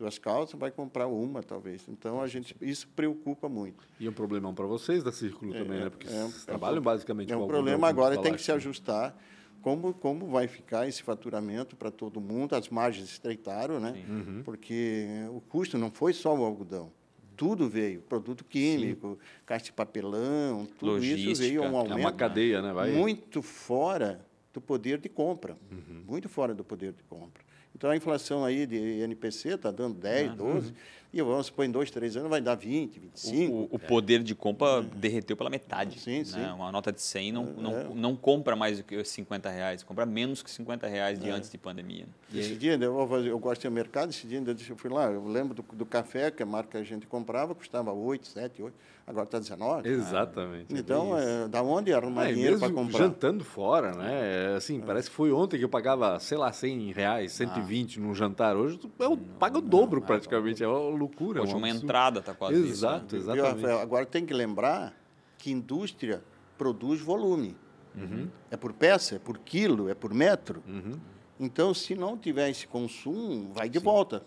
[0.00, 1.86] duas calças, vai comprar uma talvez.
[1.88, 3.84] Então a gente isso preocupa muito.
[4.00, 5.90] E é um problemão para vocês da Círculo também, né?
[5.90, 8.66] Porque é um- vocês trabalham basicamente É um problema agora tem que se falaste.
[8.66, 9.16] ajustar.
[9.62, 12.54] Como, como vai ficar esse faturamento para todo mundo?
[12.54, 14.02] As margens estreitaram, né?
[14.08, 14.42] Uhum.
[14.42, 16.90] Porque o custo não foi só o algodão.
[17.36, 21.46] Tudo veio, produto químico, caixa de papelão, tudo isso Logística.
[21.48, 22.72] veio a um É aumento uma cadeia, né?
[22.72, 22.90] Vai...
[22.92, 25.56] muito fora do poder de compra.
[25.70, 26.04] Uhum.
[26.06, 27.42] Muito fora do poder de compra.
[27.74, 30.74] Então, a inflação aí de NPC está dando 10, 12,
[31.12, 33.52] e vamos supor, em dois, três anos vai dar 20, 25.
[33.52, 35.98] O, o poder de compra derreteu pela metade.
[36.00, 36.24] Sim, né?
[36.24, 36.44] sim.
[36.54, 37.88] Uma nota de 100 não, não, É.
[37.94, 41.50] não compra mais do que os 50 reais, compra menos que 50 reais de antes
[41.50, 42.06] de pandemia.
[42.34, 44.76] Esse dia, eu, vou fazer- eu gosto de ir ao mercado, esse dia ainda eu
[44.76, 47.92] fui lá, eu lembro do, do café, que a marca que a gente comprava, custava
[47.92, 48.74] 8, 7, 8,
[49.06, 49.88] agora está 19.
[49.88, 50.74] Exatamente.
[50.74, 51.28] é Então, isso.
[51.28, 52.98] é, da onde arrumar Ah, e dinheiro para comprar?
[52.98, 54.52] jantando fora, né?
[54.52, 58.14] É, Assim, parece que foi ontem que eu pagava, sei lá, 100 reais, 120 num
[58.14, 58.56] jantar.
[58.56, 60.62] Hoje tu eu pago o dobro praticamente.
[60.62, 61.40] É uma loucura.
[61.40, 61.84] é Hoje um uma absurdo.
[61.86, 62.68] entrada está quase isso.
[62.70, 63.54] Exato, Viu, exatamente.
[63.62, 63.80] Rafael?
[63.80, 64.94] Agora tem que lembrar
[65.38, 66.22] que indústria
[66.58, 67.56] produz volume.
[67.94, 68.28] Uhum.
[68.50, 70.62] É por peça, é por quilo, é por metro.
[70.68, 70.98] Uhum.
[71.40, 74.22] Então, se não tiver esse consumo, vai de volta.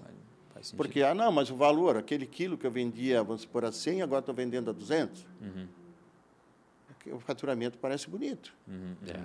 [0.54, 0.78] Faz sentido.
[0.78, 4.02] Porque, ah, não, mas o valor, aquele quilo que eu vendia, vamos supor, a 100,
[4.02, 5.26] agora estou vendendo a 200.
[5.42, 5.68] Uhum.
[7.16, 8.54] O faturamento parece bonito.
[8.68, 8.96] Uhum.
[9.08, 9.20] É.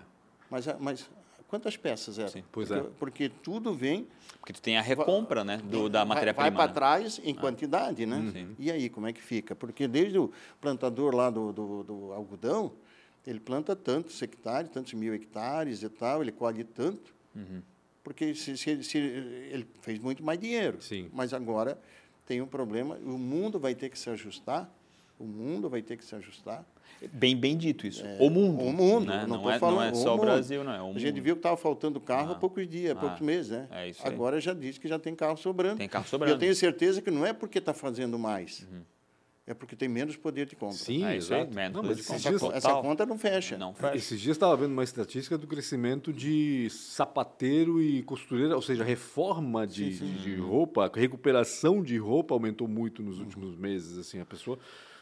[0.51, 1.09] Mas, a- mas
[1.49, 2.29] quantas peças eram?
[2.31, 2.45] Sim.
[2.53, 2.91] Pois porque, é.
[2.99, 4.07] porque tudo vem
[4.39, 6.51] Porque tu tem a recompra né, do, da matéria-prima.
[6.51, 6.75] Vai para né?
[6.75, 8.31] trás em quantidade, né?
[8.33, 8.55] Sim.
[8.59, 9.57] E aí, como é que fica?
[9.57, 10.31] Porque desde o
[10.61, 12.73] plantador lá do, do, do algodão,
[13.27, 17.63] ele planta tantos hectares, tantos mil hectares e tal, ele colhe tanto, Uhum.
[18.03, 20.81] porque se, se, se ele fez muito mais dinheiro.
[20.81, 21.11] Sim.
[21.13, 21.79] Mas agora
[22.27, 24.69] tem um problema, o mundo vai ter que se ajustar,
[25.19, 26.65] o mundo vai ter que se ajustar.
[27.13, 28.03] Bem, bem dito isso.
[28.19, 28.63] o mundo.
[28.63, 29.21] O mundo, né?
[29.27, 30.27] não, não, tô é, falando, não é o só o mundo.
[30.27, 30.73] Brasil, não.
[30.73, 30.99] É o A mundo.
[30.99, 32.39] gente viu que estava faltando carro há Ah.
[32.39, 33.01] poucos dias, há Ah.
[33.01, 33.69] poucos meses, né?
[33.71, 34.13] É isso aí.
[34.13, 35.77] Agora já diz que já tem carro sobrando.
[35.79, 36.35] Tem carro E sobrando.
[36.35, 38.81] eu tenho certeza que não é porque está fazendo mais, Uhum.
[39.47, 40.77] é porque tem menos poder de compra.
[40.77, 41.55] Sim, É isso exato.
[41.55, 42.31] menos Não, mas de esses compra.
[42.31, 42.57] dias, Total.
[42.59, 43.57] Essa conta não fecha.
[43.57, 43.97] Não fecha.
[43.97, 49.65] esses dias estava vendo uma estatística do crescimento de sapateiro e costureira, ou seja, reforma
[49.67, 53.97] de, de- de roupa, recuperação de roupa aumentou muito nos últimos meses.
[53.99, 54.59] Assim, a pessoa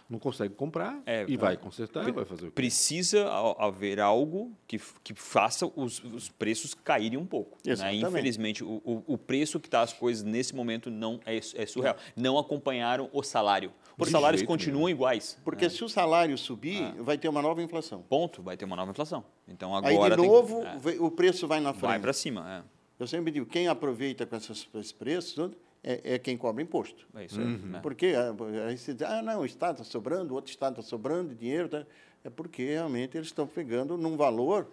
[0.09, 1.37] não consegue comprar É, e é.
[1.37, 2.53] vai consertar, vai fazer o quê?
[2.55, 3.29] Precisa
[3.59, 7.59] haver algo que, que faça os, os preços caírem um pouco.
[7.65, 7.95] Né?
[7.97, 11.97] Infelizmente, o, o, o preço que está as coisas nesse momento não é, é surreal.
[12.15, 13.73] Não acompanharam o salário.
[13.99, 15.39] Os De salários continuam iguais.
[15.45, 18.03] Porque se o salário subir, vai ter uma nova inflação.
[18.03, 19.25] Ponto, vai ter uma nova inflação.
[19.49, 22.03] Então Aí, agora de tem- novo, é, ve- o preço vai na vai frente.
[22.03, 22.65] para cima.
[22.99, 25.51] Eu sempre digo, quem aproveita com esses, preços
[25.87, 27.07] é, é quem cobra imposto.
[27.15, 27.47] É, é isso aí.
[27.47, 27.81] né?
[27.83, 28.35] Porque ah,
[28.69, 31.69] aí você diz, ah, não, o Estado está sobrando, o outro Estado está sobrando dinheiro.
[31.69, 31.87] Tá?
[32.25, 34.67] É porque realmente eles estão pegando num valor.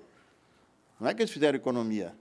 [0.99, 2.14] Não é que eles fizeram economia.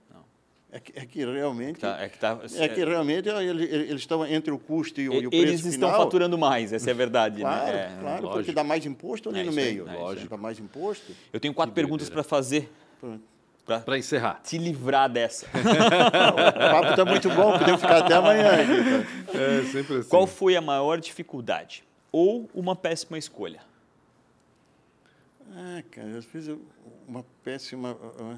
[0.75, 1.79] É que, é que realmente.
[1.81, 5.07] Tá, é que tá, É que realmente ele- ele- eles estão entre o custo e
[5.07, 6.03] o, e o preço eles estão final.
[6.03, 7.41] faturando mais, essa é a verdade.
[7.41, 7.95] Claro, né?
[7.95, 8.53] É, claro, porque lógico.
[8.55, 9.87] dá mais imposto ali É no aí, meio.
[9.87, 10.27] é isso aí.
[10.27, 11.11] Dá mais imposto.
[11.31, 13.21] Eu tenho quatro perguntas para fazer Pronto.
[13.65, 14.41] Para encerrar.
[14.43, 15.45] te livrar dessa.
[15.53, 18.51] O papo está muito bom, podemos ficar até amanhã.
[18.51, 18.83] aqui,
[19.31, 19.43] cara.
[19.43, 20.09] É sempre assim.
[20.09, 21.83] Qual foi a maior dificuldade?
[22.11, 23.61] Ou uma péssima escolha?
[25.55, 26.49] Ah, cara, eu fiz
[27.07, 27.97] uma péssima.
[28.19, 28.35] ah,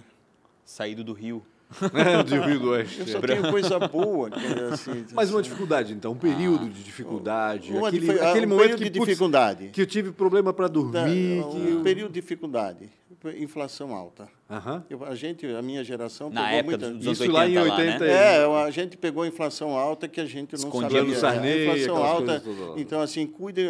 [0.66, 1.46] Saído do Rio.
[1.94, 3.00] É, de Rio do Oeste.
[3.02, 3.22] Eu só é.
[3.22, 4.30] tenho coisa boa.
[4.30, 5.50] cara, assim, Mas uma assim.
[5.50, 7.72] dificuldade, então, um período de dificuldade.
[7.72, 9.68] Uma aquele, difi- ah, aquele um momento período que, de putz, dificuldade.
[9.70, 11.44] que eu tive problema para Tá, dormir.
[11.44, 12.88] que um eu- período de dificuldade.
[13.32, 14.28] Inflação alta.
[14.50, 14.84] Aham.
[14.90, 16.92] Eu- a gente, a minha geração Na pegou época muita...
[16.94, 18.12] dos anos Isso lá em 80 lá, 80 né?
[18.14, 21.04] É, a gente pegou a inflação alta que a gente não Escondia sabia.
[21.04, 22.44] no Sarney, a inflação alta.
[22.78, 23.64] Então, assim, cuide,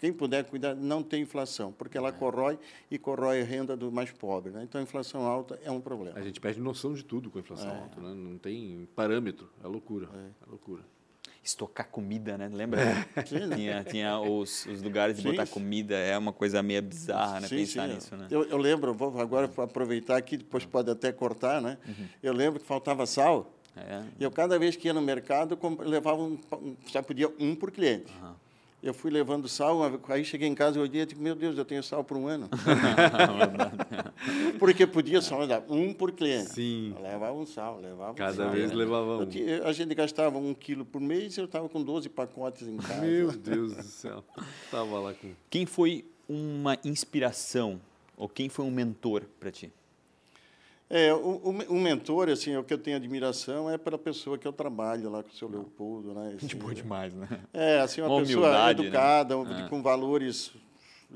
[0.00, 2.58] quem puder cuidar, não tem inflação, porque ela corrói
[2.90, 4.52] e corrói a renda do mais pobre.
[4.52, 4.62] Né?
[4.64, 6.18] Então, a inflação alta é um problema.
[6.18, 7.78] A gente perde noção de tudo com a inflação É.
[7.78, 8.12] alta, né?
[8.14, 9.48] Não tem parâmetro.
[9.64, 10.08] É loucura.
[10.14, 10.82] É, loucura.
[11.42, 12.50] Estocar comida, né?
[12.52, 12.84] Lembra?
[12.84, 13.06] Né?
[13.54, 15.96] Tinha, tinha os, os lugares de Sim, botar comida.
[15.96, 17.48] É uma coisa meio bizarra, né?
[17.48, 17.94] Sim, Pensar sim.
[17.94, 18.26] nisso, né?
[18.30, 21.78] Eu, eu lembro, vou agora aproveitar aqui, depois pode até cortar, né?
[22.22, 23.54] Eu lembro que faltava sal.
[23.76, 24.02] É.
[24.18, 26.38] E eu, cada vez que ia no mercado, levava um,
[26.86, 28.12] só podia um por cliente.
[28.82, 29.78] Eu fui levando sal,
[30.08, 32.26] aí cheguei em casa e olhei e digo, meu Deus, eu tenho sal por um
[32.26, 32.48] ano.
[34.58, 36.50] Porque podia só dar um por cliente.
[36.52, 36.94] Sim.
[36.96, 38.50] Eu levava um sal, levava um Cada sal.
[38.50, 39.26] vez levava Eu um.
[39.26, 42.76] tinha- a gente gastava um quilo por mês e eu estava com 12 pacotes em
[42.78, 43.00] casa.
[43.02, 44.24] Meu Deus do céu.
[44.70, 45.30] Tava lá com.
[45.48, 47.80] Quem foi uma inspiração
[48.16, 49.72] ou quem foi um mentor para ti?
[50.92, 54.36] É, o, o, me- o mentor, assim, o que eu tenho admiração é pela pessoa
[54.36, 56.34] que eu trabalho lá com o seu Leopoldo, né?
[56.42, 57.28] Assim, demais, né?
[57.54, 58.70] É, assim, uma, Uma pessoa né?
[58.72, 59.68] educada, Ah.
[59.68, 60.50] com valores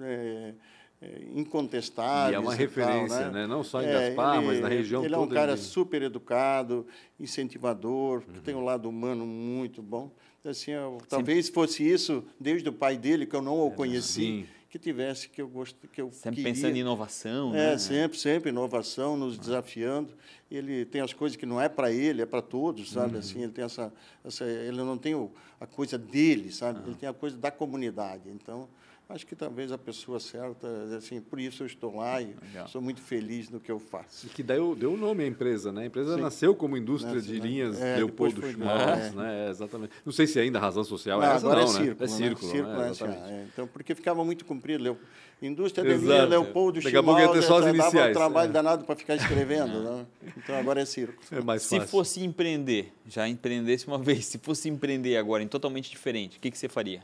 [0.00, 0.54] é,
[1.02, 2.32] é, incontestáveis.
[2.32, 3.48] E é uma tal, referência, né?
[3.48, 5.34] Não só em É, Gaspar, ele- mas na região Ele é um toda.
[5.34, 6.86] cara ele- super educado,
[7.18, 8.44] incentivador, que Uhum.
[8.44, 10.08] tem um lado humano muito bom.
[10.44, 14.24] Assim, eu- talvez fosse isso desde o pai dele, que eu não o conheci, É,
[14.26, 14.46] Sim.
[14.74, 16.52] Que tivesse que eu gosto, que eu Sempre queria.
[16.52, 17.78] pensando em inovação, É, né?
[17.78, 20.12] sempre, sempre inovação, nos desafiando.
[20.50, 23.02] Ele tem as coisas que não é para ele, é para todos, Uhum.
[23.02, 23.18] sabe?
[23.18, 23.92] Assim, ele tem essa,
[24.24, 26.80] essa, ele não tem o, a coisa dele, sabe?
[26.82, 26.86] Ah.
[26.88, 28.22] Ele tem a coisa da comunidade.
[28.28, 28.68] Então,
[29.08, 32.68] acho que talvez a pessoa certa, assim, por isso eu estou lá e Legal.
[32.68, 34.26] sou muito feliz no que eu faço.
[34.26, 35.82] E que deu, deu nome à empresa, né?
[35.82, 36.22] A empresa Sim.
[36.22, 37.46] nasceu como indústria Nasceu, de né?
[37.46, 39.10] linhas É, Leopoldo Schmaltz, é.
[39.10, 39.46] né?
[39.46, 39.92] É, exatamente.
[40.04, 41.84] Não sei se ainda a razão social é Não, essa, agora não, é né?
[41.84, 42.52] círculo, É círculo, né?
[42.54, 42.90] Círculo né?
[42.90, 43.32] S.A., Exatamente.
[43.32, 43.46] é.
[43.52, 44.82] Então, porque ficava muito comprido.
[44.82, 44.98] Leo...
[45.42, 46.06] Indústria de Exato.
[46.06, 48.52] linha, Leopoldo, Daqui a pouco ia ter Schmaltz, só as dava iniciais, um trabalho é.
[48.52, 49.82] danado para ficar escrevendo.
[49.84, 50.06] né?
[50.36, 51.20] Então, agora é círculo.
[51.30, 51.90] É mais Se fácil.
[51.90, 56.50] fosse empreender, já empreendesse uma vez, se fosse empreender agora em totalmente diferente, o que,
[56.50, 57.02] que você faria?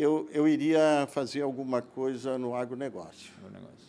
[0.00, 3.32] Eu, eu iria fazer alguma coisa no agronegócio.
[3.42, 3.88] no negócio?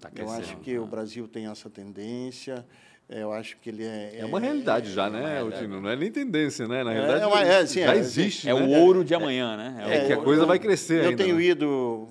[0.00, 2.66] Tá Eu acho que o Brasil tem essa tendência.
[3.08, 4.16] é, Eu acho que ele é.
[4.18, 5.38] É uma realidade já, uma né.
[5.38, 5.80] Altino?
[5.80, 6.82] Não é nem tendência, né?
[6.82, 8.60] Na É, realidade, é uma- é, sim, já é, existe, É né?
[8.60, 9.76] o ouro de amanhã, né?
[9.80, 11.42] É o- que a coisa vai crescer Eu ainda, tenho né?
[11.44, 12.08] ido,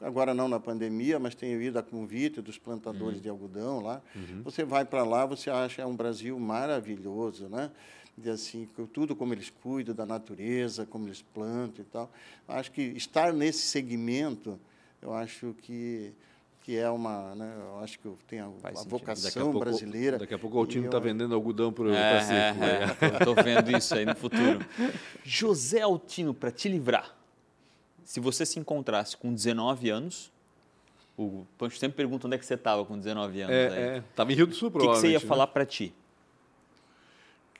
[0.00, 2.62] agora não na pandemia, mas tenho ido a convite dos Uhum.
[2.64, 4.02] plantadores de algodão lá.
[4.42, 7.70] Você vai para lá, você acha um Brasil maravilhoso, né?
[8.20, 12.10] De assim, tudo como eles cuidam da natureza, como eles plantam e tal.
[12.48, 14.58] Acho que estar nesse segmento,
[15.00, 16.12] eu acho que
[16.62, 17.50] que é uma, né?
[17.58, 18.62] Eu acho que eu tenho a, a sentido.
[18.62, 20.18] Daqui a vocação pouco- brasileira.
[20.18, 22.56] Daqui a pouco o Altino E está eu- vendendo algodão para o É, né?
[23.00, 24.58] é, é, tô, tô vendo isso aí no futuro.
[25.24, 27.16] José Altino, para te livrar,
[28.04, 30.30] se você se encontrasse com 19 anos,
[31.16, 33.54] o Pancho sempre pergunta onde é que você estava com 19 anos.
[33.56, 34.04] É, é.
[34.14, 35.12] Tava em Rio do Sul, O que, que você provavelmente.
[35.14, 35.26] ia né?
[35.26, 35.94] falar para ti?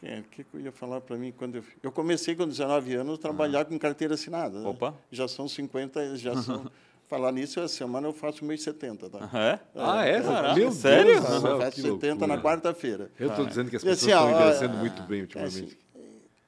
[0.01, 3.15] O que, que eu ia falar para mim quando eu, eu comecei com 19 anos
[3.19, 4.61] a trabalhar com carteira assinada.
[4.61, 4.69] né?
[4.69, 4.95] Opa.
[5.11, 6.71] Já são 50, já são.
[7.09, 9.31] falar nisso, essa semana eu faço 1,70, tá?
[9.39, 9.59] É?
[9.75, 10.21] Ah, é?
[10.21, 11.15] Caraca, Meu sério?
[11.21, 13.11] Deus Eu faço que 70 na quarta-feira.
[13.19, 15.65] Eu estou dizendo que as E pessoas assim, estão envelhecendo ah, muito bem É ultimamente.
[15.65, 15.77] assim,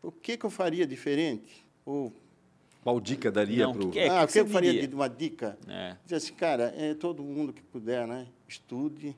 [0.03, 1.67] o que, que eu faria diferente?
[1.85, 2.13] Ou,
[2.85, 3.91] Qual dica daria para o...
[3.91, 4.87] que- É, ah, o que que eu faria diria?
[4.89, 5.59] de uma dica?
[5.67, 5.97] É.
[6.05, 8.27] Dizer assim, cara, é, todo mundo que puder, né?
[8.47, 9.17] Estude,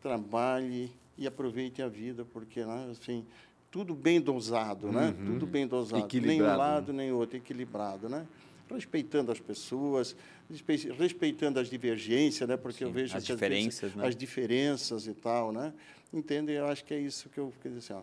[0.00, 3.26] trabalhe e aproveite a vida, porque, né, assim,
[3.70, 5.14] tudo bem dosado, né?
[5.24, 5.96] Tudo bem dosado.
[5.96, 8.26] Nem um Equilibrado, lado, nem outro, equilibrado, né?
[8.68, 10.14] Respeitando as pessoas,
[10.48, 12.56] respe- respeitando as divergências, né?
[12.56, 14.06] Porque eu Sim, vejo as diferenças, vezes, né?
[14.06, 15.72] as diferenças e tal, né?
[16.12, 16.52] Entende?
[16.52, 18.02] Eu acho que é isso que eu quer dizer assim,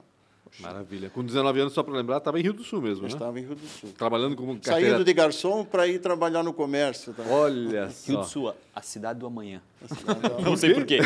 [0.59, 1.09] Maravilha.
[1.09, 3.13] Com 19 anos, só para lembrar, estava em Rio do Sul mesmo, eu né?
[3.15, 3.91] estava em Rio do Sul.
[3.97, 4.91] Trabalhando como carteira...
[4.91, 7.13] Saindo de garçom para ir trabalhar no comércio.
[7.13, 7.24] Tá?
[7.24, 8.22] Olha Rio só.
[8.22, 9.61] do Sul, a cidade do amanhã.
[10.41, 10.99] Não Não sei por quê.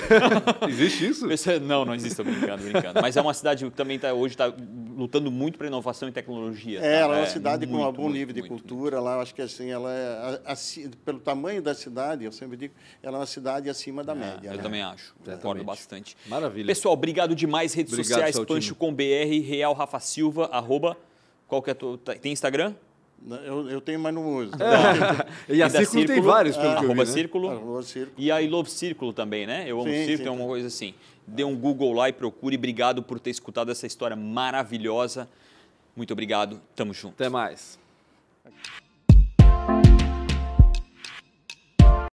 [0.68, 1.28] Existe isso?
[1.28, 3.02] Pessoa- Não, não existe, brincando, brincando.
[3.02, 4.52] Mas é uma cidade que também tá, hoje está
[4.96, 6.80] lutando muito para inovação e tecnologia.
[6.80, 6.88] É, tá?
[6.88, 9.00] ela é uma cidade com um muito, bom muito, nível de muito, cultura.
[9.00, 10.56] Lá, eu acho que assim, ela é a-
[11.06, 14.28] pelo tamanho da cidade, eu sempre digo, ela é uma cidade acima da muito.
[14.36, 14.48] média.
[14.50, 14.64] É, eu né?
[14.64, 15.66] também acho, concordo Exatamente.
[15.66, 16.18] bastante.
[16.28, 16.68] Maravilha.
[16.68, 17.74] Pessoal, obrigado demais.
[17.74, 18.46] Redes Obrigado, sociais.
[18.48, 20.98] Pancho com BR, Real Rafa Silva, arroba.
[21.48, 22.74] Qual que é a tua, tá- Tem Instagram?
[23.46, 24.52] Eu, eu tenho, mas não uso.
[25.48, 27.12] E a da Círculo tem vários, pelo que eu vi, arroba né?
[27.12, 27.50] Círculo.
[27.50, 28.16] Arroba Círculo.
[28.18, 29.66] E a I Love Círculo também, né?
[29.68, 30.94] Eu amo Sim, Círculo, sim, é uma coisa assim.
[31.28, 32.58] Dê um Google lá e procure.
[32.58, 35.30] Obrigado por ter escutado essa história maravilhosa.
[35.96, 36.60] Muito obrigado.
[36.76, 37.14] Tamo junto.
[37.14, 37.80] Até mais.